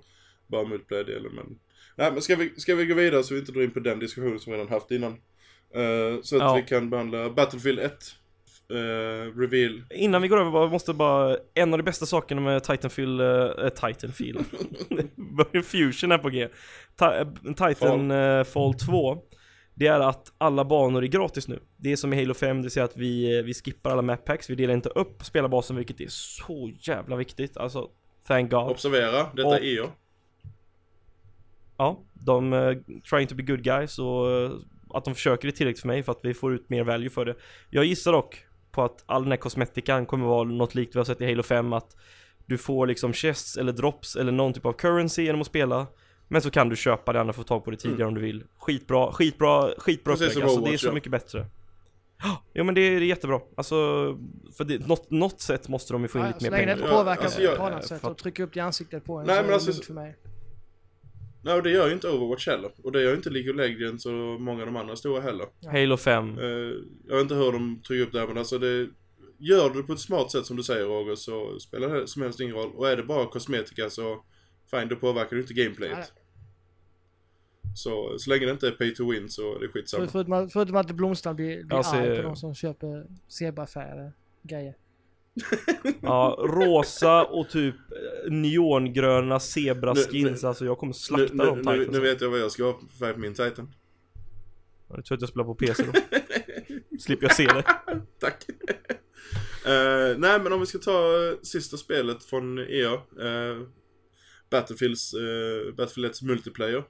[0.47, 1.59] bara multiplayer-delen men...
[1.97, 3.99] Nej men ska vi, ska vi gå vidare så vi inte drar in på den
[3.99, 5.17] diskussionen som vi redan haft innan.
[5.75, 6.55] Eh, så att Ja.
[6.55, 7.93] vi kan behandla Battlefield 1.
[8.71, 9.83] eh, reveal.
[9.91, 14.39] Innan vi går över, måste bara, en av de bästa sakerna med Titanfall, äh, Titanfall,
[15.37, 16.49] Börjar Fusion är på G,
[16.97, 19.23] Ta, Titanfall 2
[19.75, 22.63] Det är att alla banor är gratis nu Det är som i Halo 5, det
[22.63, 26.01] vill säga att vi, vi skippar alla map packs, vi delar inte upp spelarbasen vilket
[26.01, 27.89] är så jävla viktigt Alltså,
[28.27, 29.87] thank God Observera, detta Och- är EO.
[31.77, 32.77] Ja, de uh,
[33.11, 34.27] trying to be good guys och
[34.95, 37.25] att de försöker det tillräckligt för mig för att vi får ut mer value för
[37.25, 37.35] det.
[37.71, 41.05] Jag gissar dock på att all den här kosmetikan kommer vara något likt vi har
[41.05, 41.97] sett i Halo 5 att
[42.47, 45.87] du får liksom chests eller drops eller någon typ av currency genom att spela
[46.29, 48.45] men så kan du köpa det andra få tag på det tidigare om du vill.
[48.59, 50.45] Skitbra, skitbra, skitbra Precis upplägg.
[50.45, 50.93] Alltså det är så ja.
[50.93, 51.47] mycket bättre.
[52.53, 53.41] Ja men det är, jättebra.
[53.57, 53.75] Alltså,
[54.57, 56.63] för det, något, något sätt måste de ju få in Ja, lite så mer länge
[56.63, 56.83] det pengar.
[56.85, 59.05] inte Ja, påverkar alltså jag- på annat sätt för- och trycker upp det i ansiktet
[59.05, 60.17] på en Nej, så men är det alltså- lugnt för mig.
[61.43, 62.71] Nej, och det gör ju inte Overwatch heller.
[62.83, 65.47] Och det gör ju inte League of Legends och många av de andra stora heller.
[65.67, 66.39] Halo 5.
[66.39, 66.45] Eh,
[67.09, 68.89] jag vet inte hur de tog upp det här, men alltså det...
[69.43, 72.23] Gör du det på ett smart sätt som du säger Roger, så spelar det som
[72.23, 72.71] helst ingen roll.
[72.75, 74.25] Och är det bara kosmetika så...
[74.71, 75.97] Fine, då påverkar det inte gameplayet.
[75.99, 76.07] Nej.
[77.77, 80.05] Så, så länge det inte är pay to win så är det skitsamma.
[80.05, 84.13] För, förutom, att- förutom att Blomstrand blir, blir ser- arg på de som köper zebrafärgade
[84.43, 84.75] grejer.
[86.03, 90.43] Ja, rosa och typ eh, neongröna zebraskins.
[90.43, 91.93] Nu- Alltså jag kommer Nu, slakta nu, de nu, titansen.
[91.93, 93.75] nu vet jag vad jag ska ha för färg på min Titan.
[94.89, 95.93] Jag tror att jag spelar på PC då.
[97.01, 97.63] Slipper jag se det.
[98.19, 98.47] Tack.
[99.67, 102.93] Eh, nej men om vi ska ta eh, sista spelet från EA.
[102.95, 103.67] Uh,
[104.51, 106.85] Battlefields, uh, Battlefield 1 multiplayer.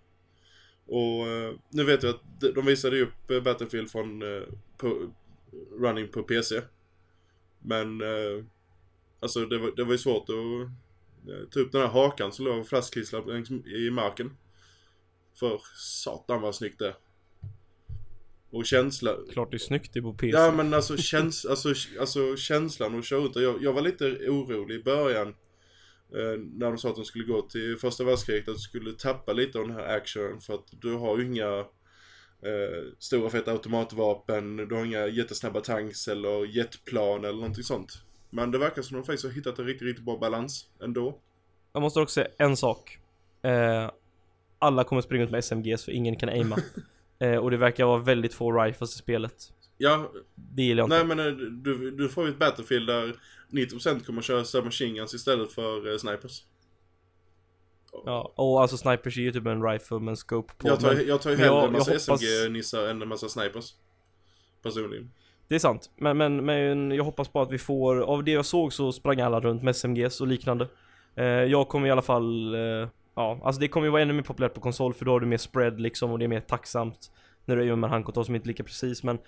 [0.86, 1.26] Och
[1.72, 4.20] nu vet jag att de- de visade upp Battlefield från
[4.78, 5.12] på,
[5.80, 6.60] running på PC.
[7.62, 8.44] Men uh,
[9.20, 10.68] alltså det var, det var ju svårt att uh,
[11.50, 14.36] ta upp den här hakan som låg flaskklistrad längs i marken.
[15.38, 16.94] För satan vad snyggt det.
[18.50, 20.38] Och känsla, Klart det är snyggt på PC.
[20.38, 24.74] Ja men alltså, käns alltså, alltså känslan att köra ut jag, jag var lite orolig
[24.74, 25.28] i början.
[26.14, 29.32] Eh, när de sa att de skulle gå till första världskriget, att du skulle tappa
[29.32, 31.64] lite av den här actionen för att du har ju inga
[32.42, 38.02] eh, stora feta automatvapen, du har inga jättesnabba tanks eller jetplan eller någonting sånt.
[38.30, 41.18] Men det verkar som att de faktiskt har hittat en riktigt, riktigt bra balans ändå.
[41.72, 42.98] Jag måste också säga en sak.
[43.42, 43.90] Eh,
[44.58, 46.56] alla kommer springa ut med SMGs för ingen kan aima.
[47.18, 49.52] eh, och det verkar vara väldigt få rifles i spelet.
[49.78, 51.04] Ja, Det gillar jag inte.
[51.04, 53.16] nej men eh, du, du får ju ett Battlefield där
[53.50, 56.42] 90% kommer köra submachine guns istället för eh, snipers.
[58.06, 60.68] Ja, och alltså snipers är ju typ en rifle med en scope på.
[60.68, 63.74] Jag tar, men jag tar ju hellre en massa hoppas- SMG-nissar än en massa snipers.
[64.62, 65.10] Personligen.
[65.48, 65.90] det är sant.
[65.96, 69.20] Men, men, men jag hoppas på att vi får, av det jag såg så sprang
[69.20, 70.68] alla runt med SMGs och liknande.
[71.14, 74.22] Eh, jag kommer i alla fall, eh, ja, alltså det kommer ju vara ännu mer
[74.22, 77.10] populärt på konsol för då har du mer spread liksom och det är mer tacksamt.
[77.44, 79.18] När du är med handkontroll som inte är lika precis men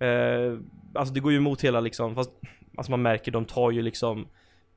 [0.00, 0.58] eh,
[0.94, 2.30] Alltså det går ju emot hela liksom, fast
[2.76, 4.26] Alltså man märker de tar ju liksom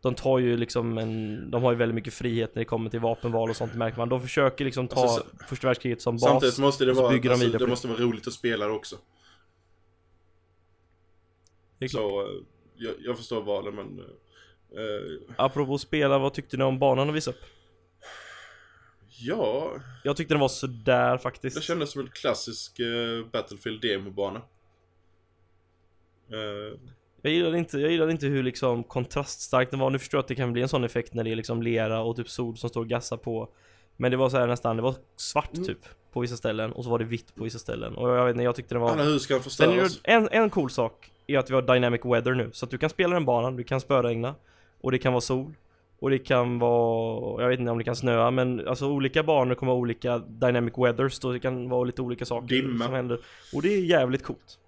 [0.01, 2.99] De tar ju liksom en, de har ju väldigt mycket frihet när det kommer till
[2.99, 4.09] vapenval och sånt märker man.
[4.09, 6.21] De försöker liksom ta Alltså, första världskriget som bas.
[6.23, 8.95] Samtidigt måste det vara, de alltså, det måste vara roligt att spela också.
[11.79, 11.89] Det.
[11.89, 12.27] Så, eh,
[12.75, 13.99] jag, jag förstår valen men...
[13.99, 17.41] eh, Apropå spela, vad tyckte ni om banan att visa upp?
[19.19, 21.55] ja, Jag tyckte den var sådär faktiskt.
[21.55, 24.41] det kändes som en klassisk uh, Battlefield demobana.
[26.33, 26.79] Uh,
[27.21, 29.89] Jag gillade inte, jag gillade inte hur liksom kontraststark den var.
[29.89, 32.01] Nu förstår jag att det kan bli en sån effekt när det är liksom lera
[32.01, 33.49] och typ sol som står och gassar på.
[33.97, 35.65] Men det var så här nästan, det var svart Mm.
[35.67, 35.79] typ
[36.13, 37.95] på vissa ställen och så var det vitt på vissa ställen.
[37.95, 38.91] Och jag vet inte, jag tyckte den var...
[38.91, 39.99] alla hus kan förstöras.
[40.03, 42.49] en, en cool sak är att vi har dynamic weather nu.
[42.53, 44.35] Så att du kan spela den banan, du kan spöregna.
[44.81, 45.53] Och det kan vara sol.
[45.99, 49.55] Och det kan vara, jag vet inte om det kan snöa men alltså olika banor
[49.55, 52.85] kommer ha olika dynamic weathers då det kan vara lite olika saker Dimma.
[52.85, 53.19] som händer.
[53.53, 54.59] Och det är jävligt coolt.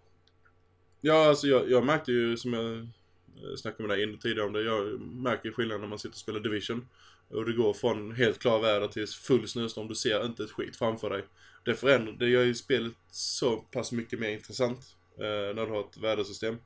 [1.01, 4.61] Ja, alltså jag, jag märkte ju som jag eh, snackade med dig tidigare om det.
[4.61, 6.87] Jag märker skillnad när man sitter och spelar Division.
[7.29, 9.87] Och det går från helt klar väder till full snöstorm.
[9.87, 11.23] Du ser inte ett skit framför dig.
[11.65, 14.95] Det förändrar, det gör ju spelet så pass mycket mer intressant.
[15.19, 16.57] Eh, när du har ett vädersystem.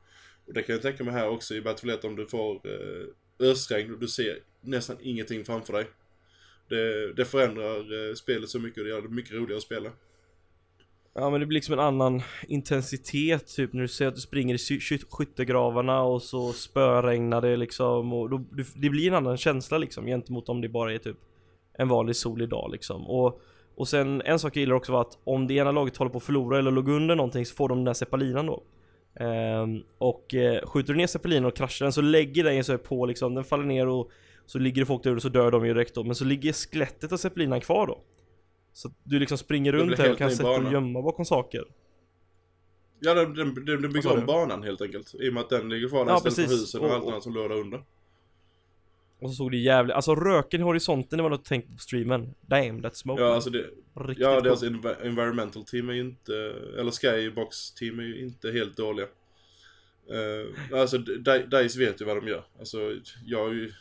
[0.46, 3.06] Och det kan jag tänka mig här också i Battlefield 1 om du får eh,
[3.38, 5.86] ösregn och du ser nästan ingenting framför dig.
[6.68, 9.90] Det, det förändrar eh, spelet så mycket och det gör det mycket roligare att spela.
[11.14, 14.54] Ja men det blir liksom en annan intensitet typ när du ser att du springer
[14.54, 19.14] i sky- sky- skyttegravarna och så spöregnar det liksom och då, du- det blir en
[19.14, 21.16] annan känsla liksom gentemot om det bara är typ
[21.78, 23.06] en vanlig solig dag liksom.
[23.06, 23.40] Och
[23.76, 26.18] och sen en sak jag gillar också var att om det ena laget håller på
[26.18, 28.62] att förlora eller låg under någonting så får de den där zeppelinan då.
[29.20, 33.06] Ehm, Och eh, skjuter du ner zeppelinen och kraschar den så lägger den sig på
[33.06, 34.10] liksom, den faller ner och
[34.46, 36.04] så ligger det folk där och så dör de ju direkt då.
[36.04, 37.98] Men så ligger skelettet av zeppelinan kvar då.
[38.74, 41.64] Så att du liksom springer runt här och kan sätta och gömma bakom saker
[43.00, 45.14] Ja, den, den, den, den bygger om banan helt enkelt.
[45.14, 47.06] I och med att den ligger kvar där Ja, istället för husen och, Och- allt
[47.06, 47.82] annat som låg där under.
[49.20, 51.78] Och så såg det jävligt, alltså röken i horisonten det var något jag tänkte på
[51.78, 56.00] streamen Damn that smoke Ja, alltså det, Riktigt ja, deras env- environmental team är ju
[56.00, 56.34] inte,
[56.78, 59.06] eller Skybox team är ju inte helt dåliga.
[60.12, 62.44] Uh, alltså Dice vet ju vad de gör.
[62.58, 62.78] Alltså,
[63.26, 63.72] jag är ju...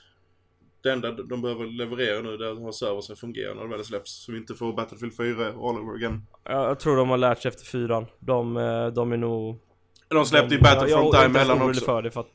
[0.84, 3.86] Det enda de behöver leverera nu det är att ha servern fungerar när det väl
[3.86, 4.12] släpps.
[4.12, 6.26] Så vi inte får Battlefield 4 all over again.
[6.43, 9.60] Ja, jag tror de har lärt sig efter fyran De, eh, de är nog
[10.08, 11.86] De släppte ju Battlefront jag, jag är inte ens däremellan orolig också.
[11.86, 12.32] för det för att,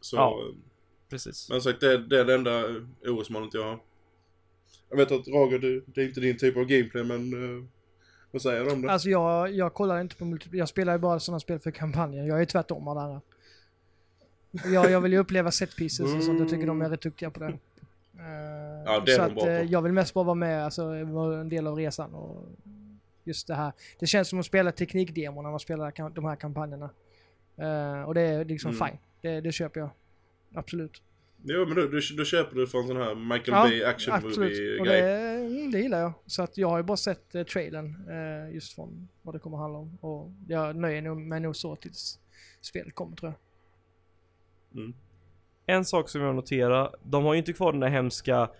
[0.00, 0.40] Så, Ja.
[1.10, 2.62] precis Men sagt, det, det är det enda
[3.04, 3.78] orosmolnet jag har.
[4.90, 7.68] Jag vet att Roger, det, det är inte din typ av gameplay men...
[8.30, 8.90] Vad säger du om det?
[8.92, 10.58] Alltså jag, jag kollar inte på multiplayer.
[10.62, 12.26] Jag spelar ju bara sådana spel för kampanjen.
[12.26, 13.20] Jag är tvärtom av det andra.
[14.50, 16.40] Jag, jag vill ju uppleva set pieces och sånt.
[16.40, 17.46] Jag tycker de är rätt duktiga på det.
[17.46, 17.56] Eh,
[18.86, 21.40] Ja, det är så de att eh, jag vill mest bara vara med, alltså vara
[21.40, 22.44] en del av resan och
[23.24, 23.72] just det här.
[23.98, 26.90] Det känns som att spela teknikdemo när man spelar de här kampanjerna.
[27.56, 28.86] Eh, och det är liksom Mm.
[28.88, 28.98] fine.
[29.20, 29.90] Det, det köper jag.
[30.54, 31.02] Absolut.
[31.42, 34.38] Jo men då, då, då köper du från sån här Michael Ja, Bay action Absolut.
[34.38, 35.02] movie Och grej.
[35.02, 36.12] det, mm, det gillar jag.
[36.26, 39.56] Så att jag har ju bara sett eh, trailern eh, just från vad det kommer
[39.58, 39.98] handla om.
[40.00, 42.18] Och jag nöjer mig nog så tills
[42.60, 43.38] spelet kommer tror jag.
[44.76, 44.94] Mm.
[45.66, 48.50] En sak som jag noterar, de har ju inte kvar den där hemska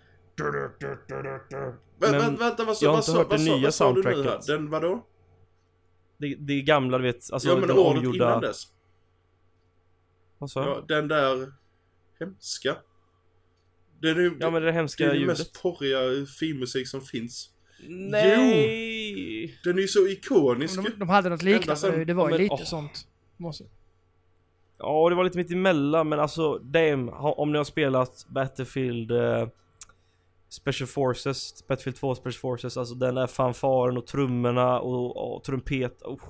[1.99, 3.63] Men vä, vänta vad sa, jag har vad inte sa, hört vad det nya vad
[3.63, 3.71] här?
[3.71, 4.47] soundtracket.
[4.47, 5.07] Den vadå?
[6.19, 8.17] det, det gamla du vet, alltså ja men den året omgjorda...
[8.17, 8.63] innan dess.
[10.39, 10.77] Vad sa jag?
[10.77, 11.53] Ja, den där
[12.21, 12.77] hemska.
[14.01, 15.39] Det är ju Ja men det det hemska är den ljudet.
[15.39, 17.51] mest porriga filmmusik som finns.
[17.89, 19.59] Nej!
[19.65, 20.85] Den är ju så ikonisk.
[20.85, 22.65] De, de hade något liknande, sen- det var ju men- lite åh.
[22.65, 23.09] sånt.
[23.37, 23.65] Måste.
[24.79, 29.49] Ja, det var lite mitt emellan men alltså damn, om ni har spelat Battlefield eh,
[30.49, 36.03] Special Forces, Battlefield 2 Special Forces, alltså den där fanfaren och trummorna och, och trumpet,
[36.03, 36.21] oh.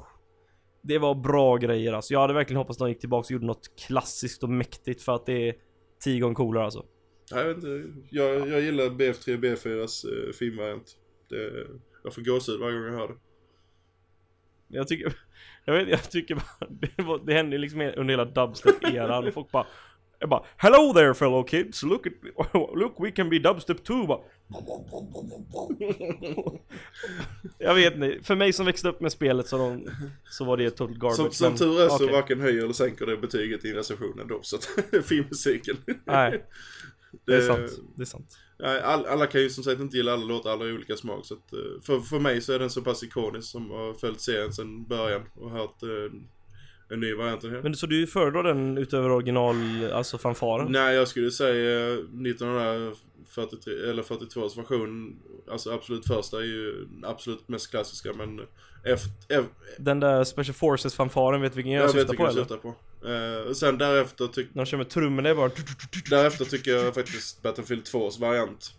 [0.83, 2.13] Det var bra grejer alltså.
[2.13, 5.15] Jag hade verkligen hoppats att de gick tillbaka och gjorde något klassiskt och mäktigt för
[5.15, 5.55] att det är
[6.01, 6.85] tio gånger coolare alltså.
[7.31, 10.97] Jag, vet inte, jag, jag gillar BF3 och B4s eh, filmvariant.
[11.29, 11.67] Det,
[12.05, 13.15] jag får gåshud varje gång jag hör det.
[14.69, 15.17] Jag tycker,
[15.67, 19.51] jag vet, jag tycker bara, det, var, det hände liksom under hela dubstep-eran och folk
[19.51, 19.67] bara
[20.19, 22.13] jag bara Hello there fellow kids, look at,
[22.75, 24.21] look we can be dubstep too bara.
[27.59, 29.91] Jag vet inte, för mig som växte upp med spelet så, de,
[30.31, 32.13] så var det total garbage Som, som tur är så okej.
[32.13, 34.69] varken höjer eller sänker det betyget i recensionen då, så att
[35.07, 35.77] filmmusiken.
[36.05, 36.45] Nej,
[37.25, 40.25] det är sant, det är sant all, alla kan ju som sagt inte gilla alla
[40.25, 41.27] låtar, alla har olika smak.
[41.27, 44.21] Så att, eh, för, för mig så är den så pass ikonisk som har följt
[44.21, 45.89] serien sedan början och hört eh,
[46.89, 47.61] en ny variant den.
[47.63, 49.57] Men så du föredrar den utöver original,
[49.93, 50.73] alltså fanfaren?
[50.73, 55.17] Nej, jag skulle säga eh, 1943 eller 42 version,
[55.51, 58.41] alltså absolut första är ju absolut mest klassiska men
[58.85, 59.45] efter,
[59.79, 62.33] Den där Special Forces fanfaren, vet du vilken jag, jag vet syftar på vilken du
[62.33, 62.43] eller?
[62.43, 63.49] syftar på.
[63.49, 65.51] Eh, sen därefter, tyck, När de kör med trummorna, är bara
[66.11, 68.75] därefter tycker jag faktiskt Battlefield 2s variant.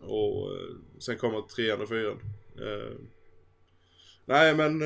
[0.00, 2.18] Och eh, sen kommer trean och fyran.
[2.58, 2.96] Eh,
[4.26, 4.78] nej men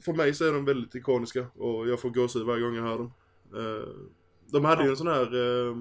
[0.00, 2.98] för mig så är de väldigt ikoniska och jag får gåshud varje gång jag hör
[2.98, 3.12] dem.
[3.56, 3.88] Eh,
[4.52, 5.34] de hade ju en sån här
[5.68, 5.76] eh,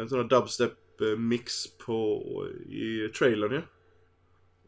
[0.00, 2.22] en sån här dubstep eh, mix på
[2.68, 3.56] i trailern ju.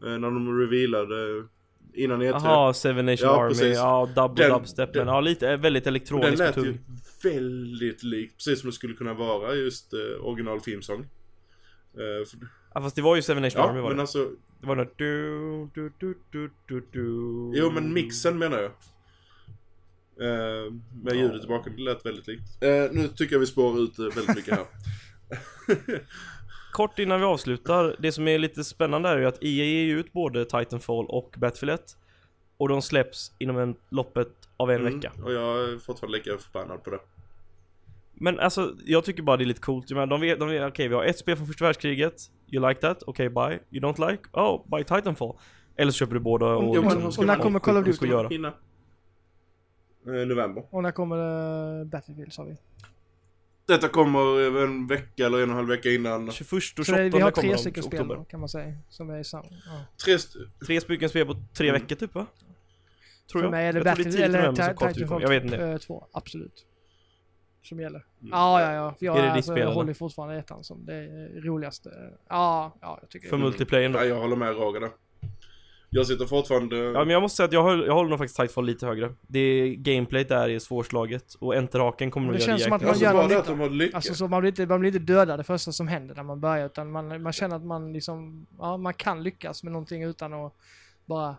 [0.09, 1.47] Eh, när de revealade
[1.95, 2.41] innan E E3.
[2.45, 3.77] Jaha, Seven Nation Ja, Army, precis.
[3.77, 6.79] ja dub Den- dubstep den- men ja lite, väldigt Och den lät ju tung
[7.23, 11.01] väldigt likt, precis som det skulle kunna vara just eh, original filmsång.
[11.01, 12.39] Eh, för,
[12.75, 14.31] Ja fast det var ju Seven Nation Army ja, var men det alltså,
[14.61, 17.03] Det var något du, du, du, du, du, du.
[17.59, 18.71] jo men mixen menar jag.
[20.21, 22.63] Eh, med ljudet i bakgrunden, det lät väldigt likt.
[22.63, 24.67] Eh, nu tycker jag vi spårar ut eh, väldigt mycket här.
[26.73, 30.13] Kort innan vi avslutar, det som är lite spännande är ju att EA ger ut
[30.13, 31.97] både Titanfall och Battlefield 1
[32.57, 36.39] Och de släpps inom en loppet av en Mm, vecka Och jag är fortfarande lika
[36.39, 37.01] förbannad på det.
[38.15, 40.69] Men alltså, jag tycker bara det är lite coolt, jag menar, de vet, de vet
[40.69, 43.03] okej vi har ett spel från första världskriget You like that?
[43.07, 44.23] Okej, buy You don't like?
[44.33, 45.37] Oh, buy Titanfall
[45.77, 48.07] Eller så köper du båda och, liksom- och när kommer Call of Duty?
[48.07, 48.29] göra?
[48.29, 48.49] Hinna.
[50.07, 50.65] Eh, november.
[50.71, 51.17] Och när kommer
[51.81, 52.57] uh, Battlefield sa vi?
[53.67, 56.31] Detta kommer en vecka eller en och en halv vecka innan.
[56.33, 58.75] 21 och 28 Så det, vi har kommer tre stycken spel då, kan man säga.
[58.89, 59.45] Som är i samma.
[59.67, 59.81] Ja.
[60.05, 61.81] Tre st- Tre stycken spel på tre Mm.
[61.81, 62.27] veckor typ va?
[63.33, 63.51] Tror För jag.
[63.51, 64.93] mig är det jag Battlefield 10 eller kommer.
[64.93, 65.57] Titanfall Jag vet inte.
[65.67, 66.67] eh, 2, absolut.
[67.63, 68.05] Som gäller.
[68.21, 68.31] Mm.
[68.33, 68.95] Ja, ja, ja.
[68.99, 71.91] Jag, Är det ditt alltså, spel, jag håller fortfarande ettan som det roligaste.
[72.29, 73.43] Ja, ja, jag tycker För det.
[73.43, 73.99] multiplayer då.
[73.99, 74.91] Ja, jag håller med Roger där.
[75.91, 76.77] Jag sitter fortfarande...
[76.77, 79.15] Ja men jag måste säga att jag håller, jag håller nog faktiskt Titanfall lite högre.
[79.27, 82.81] Det är, gameplayet där är svårslaget och enterhaken kommer nog det göra känns som att
[82.81, 83.95] man alltså gör bara det att de har lyckats.
[83.95, 86.41] Alltså så man blir, inte, man blir inte dödad det första som händer när man
[86.41, 90.35] börjar utan man, man känner att man liksom, ja man kan lyckas med någonting utan
[90.35, 90.55] att
[91.07, 91.37] bara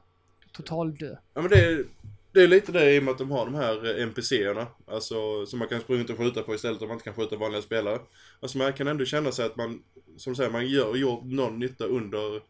[0.52, 1.16] totaldö.
[1.34, 1.86] Ja men det är,
[2.34, 4.68] det är lite det i och med att de har de här eh, NPCerna.
[4.88, 7.36] Alltså som man kan springa ut och skjuta på istället om man inte kan skjuta
[7.36, 8.00] vanliga spelare.
[8.40, 9.84] Alltså man kan ändå känna sig att man,
[10.18, 12.42] som säger, man gör gjort någon nytta under,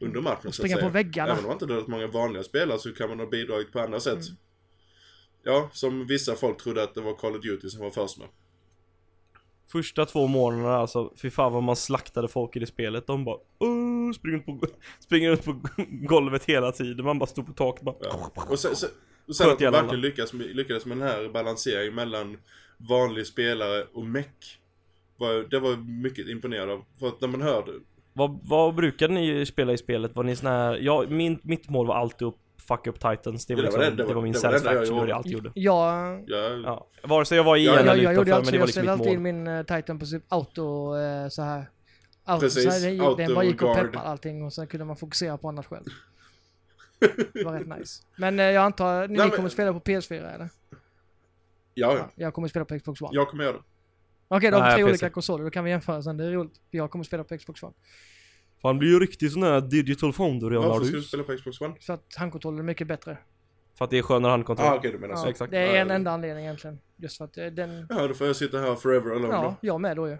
[0.00, 0.86] under matchen så att Springa säga.
[0.86, 1.32] på väggarna.
[1.32, 4.00] Även om man inte dödat många vanliga spelare så kan man ha bidragit på andra
[4.00, 4.12] sätt.
[4.26, 4.36] Mm.
[5.42, 8.28] Ja, som vissa folk trodde att det var Call of Duty som var först med.
[9.72, 13.06] Första två månaderna alltså, fy fan vad man slaktade folk i det spelet.
[13.06, 14.60] De bara Åh, springer ut på,
[15.00, 17.04] springer ut på golvet hela tiden.
[17.04, 18.32] Man bara stod på taket bara Ja.
[18.48, 18.90] Och sen, sen,
[19.28, 22.36] och sen att de verkligen lyckas med, lyckades med den här balanseringen mellan
[22.76, 24.58] vanlig spelare och meck.
[25.50, 26.84] Det var mycket imponerad av.
[27.00, 27.72] För att när man hörde
[28.12, 30.16] Vad, vad brukade ni spela i spelet?
[30.16, 32.34] Var ni sån här, ja, min, mitt mål var alltid att
[32.68, 33.46] fucka upp Titans.
[33.46, 35.00] Det var, Ja, det var liksom, det- var min det var jag satisfaction, det jag
[35.00, 35.14] gjorde.
[35.14, 35.50] alltid gjorde.
[35.54, 38.52] Ja, Ja, Ja, vare sig jag var i Ja, en jag, eller jag utanför, alltså,
[38.52, 39.26] men det var jag liksom ställde mitt alltid mål.
[39.28, 41.64] in min eh, Titan på typ auto eh, så här
[42.24, 44.66] Allt, Precis, så här, den, gick- den auto bara gick och peppade allting och sen
[44.66, 45.84] kunde man fokusera på annat själv.
[47.32, 48.02] Det var rätt nice.
[48.16, 50.48] Men eh, jag antar, ni Nej, men- kommer spela på PS4 eller?
[51.74, 52.10] Ja, ja.
[52.14, 53.10] Jag kommer spela på Xbox One.
[53.12, 53.62] Jag kommer göra det.
[54.28, 56.16] Okej, då har vi Nej, tre olika konsoler, då kan vi jämföra sen.
[56.16, 56.60] Det är roligt.
[56.70, 57.74] Jag kommer spela på Xbox One.
[58.62, 61.60] Han blir ju riktigt sån här digital founder redan Varför ska du spela på Xbox
[61.60, 61.74] One?
[61.80, 63.18] För att handkontrollen är mycket bättre.
[63.78, 64.68] För att det är skönare handkontroll.
[64.68, 65.28] Ah, okej du menar Ja, så.
[65.28, 65.50] exakt.
[65.50, 66.78] Det är en Ja, enda anledning egentligen.
[66.96, 67.86] Just för att eh, den...
[67.88, 70.12] Ja, då får jag sitta här forever alone Ja, jag med då ju.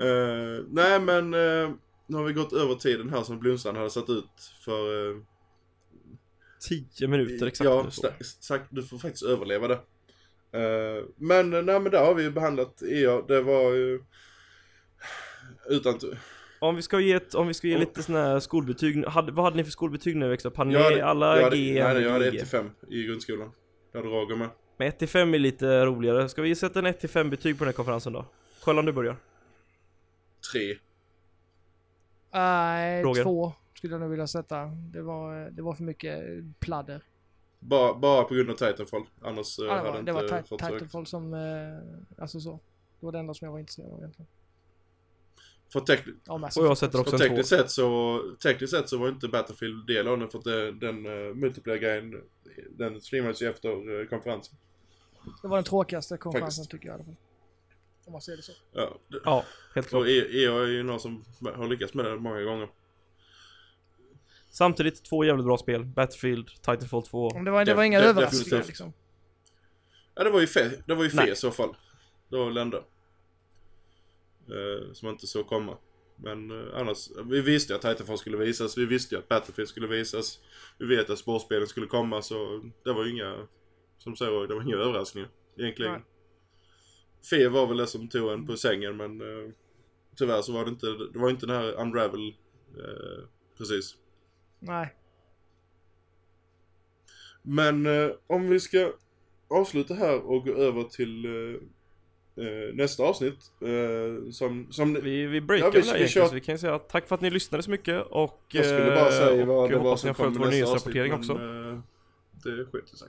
[0.00, 1.70] Eh, nej men, eh,
[2.06, 5.10] nu har vi gått över tiden här som Blomstrand hade satt ut för...
[5.10, 5.16] eh,
[6.98, 7.86] 10 minuter exakt ja,
[8.40, 9.74] sagt, du får faktiskt överleva det.
[10.52, 14.02] Eh, men, eh, nej men där har vi ju behandlat EA, det var ju...
[15.68, 15.98] Utan...
[15.98, 16.06] t-
[16.58, 19.44] Om vi ska ge, ett, om vi ska ge lite sån här skolbetyg, hade, vad
[19.44, 20.56] hade ni för skolbetyg när ni växte upp?
[20.56, 21.84] Hade Jag ni alla jag hade, G?
[21.84, 22.38] nej, jag hade G?
[22.44, 23.50] 1-5 i grundskolan.
[23.92, 24.48] Det hade Roger med.
[24.76, 26.28] Men 1 till 5 är lite roligare.
[26.28, 28.24] Ska vi sätta en 1 till 5 betyg på den här konferensen då?
[28.62, 29.16] Sköllan du börjar.
[30.52, 30.76] 3.
[32.30, 33.22] Nej, Roger?
[33.22, 34.64] två skulle jag nog vilja sätta.
[34.66, 36.24] Det var, det var för mycket
[36.58, 37.02] pladder.
[37.58, 39.02] Bara, bara på grund av Titanfall.
[39.22, 40.58] Annars eh, Ja, det hade var, inte det var fått.
[40.58, 42.60] Titanfall som, eh, alltså så.
[43.00, 44.26] Det var det enda som jag var intresserad av egentligen.
[45.72, 47.28] För tekniskt, Ja, Och jag sätter också för en 2.
[47.28, 50.72] tekniskt sett så, tekniskt sett så var inte Battlefield del av den för att det,
[50.72, 52.22] den uh, multiplayer-grejen,
[52.70, 54.56] den streamades ju efter eh, konferensen.
[55.42, 56.70] Det var den tråkigaste konferensen Faktiskt.
[56.70, 57.16] tycker jag i alla fall.
[58.06, 58.52] Om man ser det så.
[58.72, 59.44] Ja, det, Ja,
[59.74, 60.00] helt klart.
[60.00, 62.68] och E- EA är ju någon som har lyckats med det många gånger.
[64.50, 65.84] Samtidigt två jävligt bra spel.
[65.84, 67.30] Battlefield, Titanfall 2.
[67.34, 68.66] Men det var, det var inga överraskningar definitivt.
[68.68, 68.92] liksom.
[70.14, 71.76] Ja, det var ju fe, det var ju fe i så fall.
[72.28, 72.76] Det var väl ändå.
[74.48, 75.76] Eh, som man inte såg komma.
[76.16, 79.68] Men eh, annars, vi visste ju att Titanfall skulle visas, vi visste ju att Battlefield
[79.68, 80.40] skulle visas.
[80.78, 83.46] Vi vet att sportspelen skulle komma så det var ju inga,
[83.98, 85.28] som säger det var inga överraskningar
[85.58, 85.92] egentligen.
[85.92, 86.02] Nej.
[87.30, 89.50] Fe var väl det som tog en på sängen men eh,
[90.16, 92.28] tyvärr så var det inte, det var inte den här Unravel
[92.76, 93.24] eh,
[93.58, 93.96] precis.
[94.58, 94.94] Nej.
[97.42, 98.92] Men eh, om vi ska
[99.48, 103.38] avsluta här och gå över till eh, eh, nästa avsnitt.
[103.62, 106.78] Eh, som, som Vi, vi breakar Ja, vi- vi kör- så vi kan ju säga
[106.78, 108.42] tack för att ni lyssnade så mycket och...
[108.48, 110.50] jag skulle bara säga eh, vad och det var hoppas ni som har följt kom
[110.50, 110.94] nästa avsnitt.
[110.96, 111.32] Men, också.
[112.44, 113.08] Det skiter sig.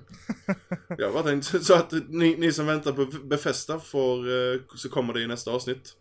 [0.98, 5.14] Jag bara tänkte så att ni, ni som väntar på Befästa får, eh, så kommer
[5.14, 5.94] det i nästa avsnitt.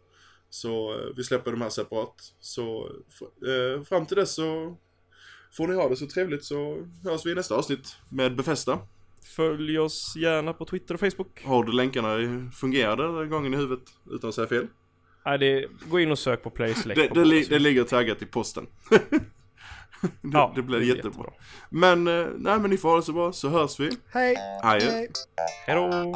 [0.51, 2.15] Så eh, vi släpper de här separat.
[2.41, 2.91] Så
[3.47, 4.77] eh, fram till dess så
[5.53, 8.79] får ni ha det så trevligt så hörs vi i nästa avsnitt med Befästa.
[9.37, 11.45] Följ oss gärna på Twitter och Facebook.
[11.45, 12.17] Har du länkarna
[12.51, 14.67] fungerade den gången i huvudet utan att säga fel?
[15.25, 18.23] Nej, det, gå in och sök på Play Select Det, det, li, det ligger taggat
[18.23, 18.67] i posten.
[20.23, 21.31] det, Ja, det blir är jättebra.
[21.71, 23.91] Men, eh, nej men ni får ha det så bra så hörs vi.
[24.13, 24.37] Hej!
[24.63, 24.91] Adjö.
[24.91, 25.09] Hej!
[25.67, 26.13] Hejdå!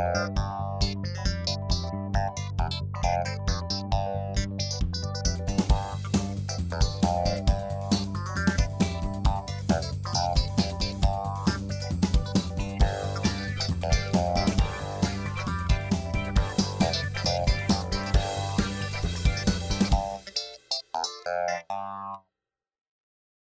[0.00, 0.38] Thank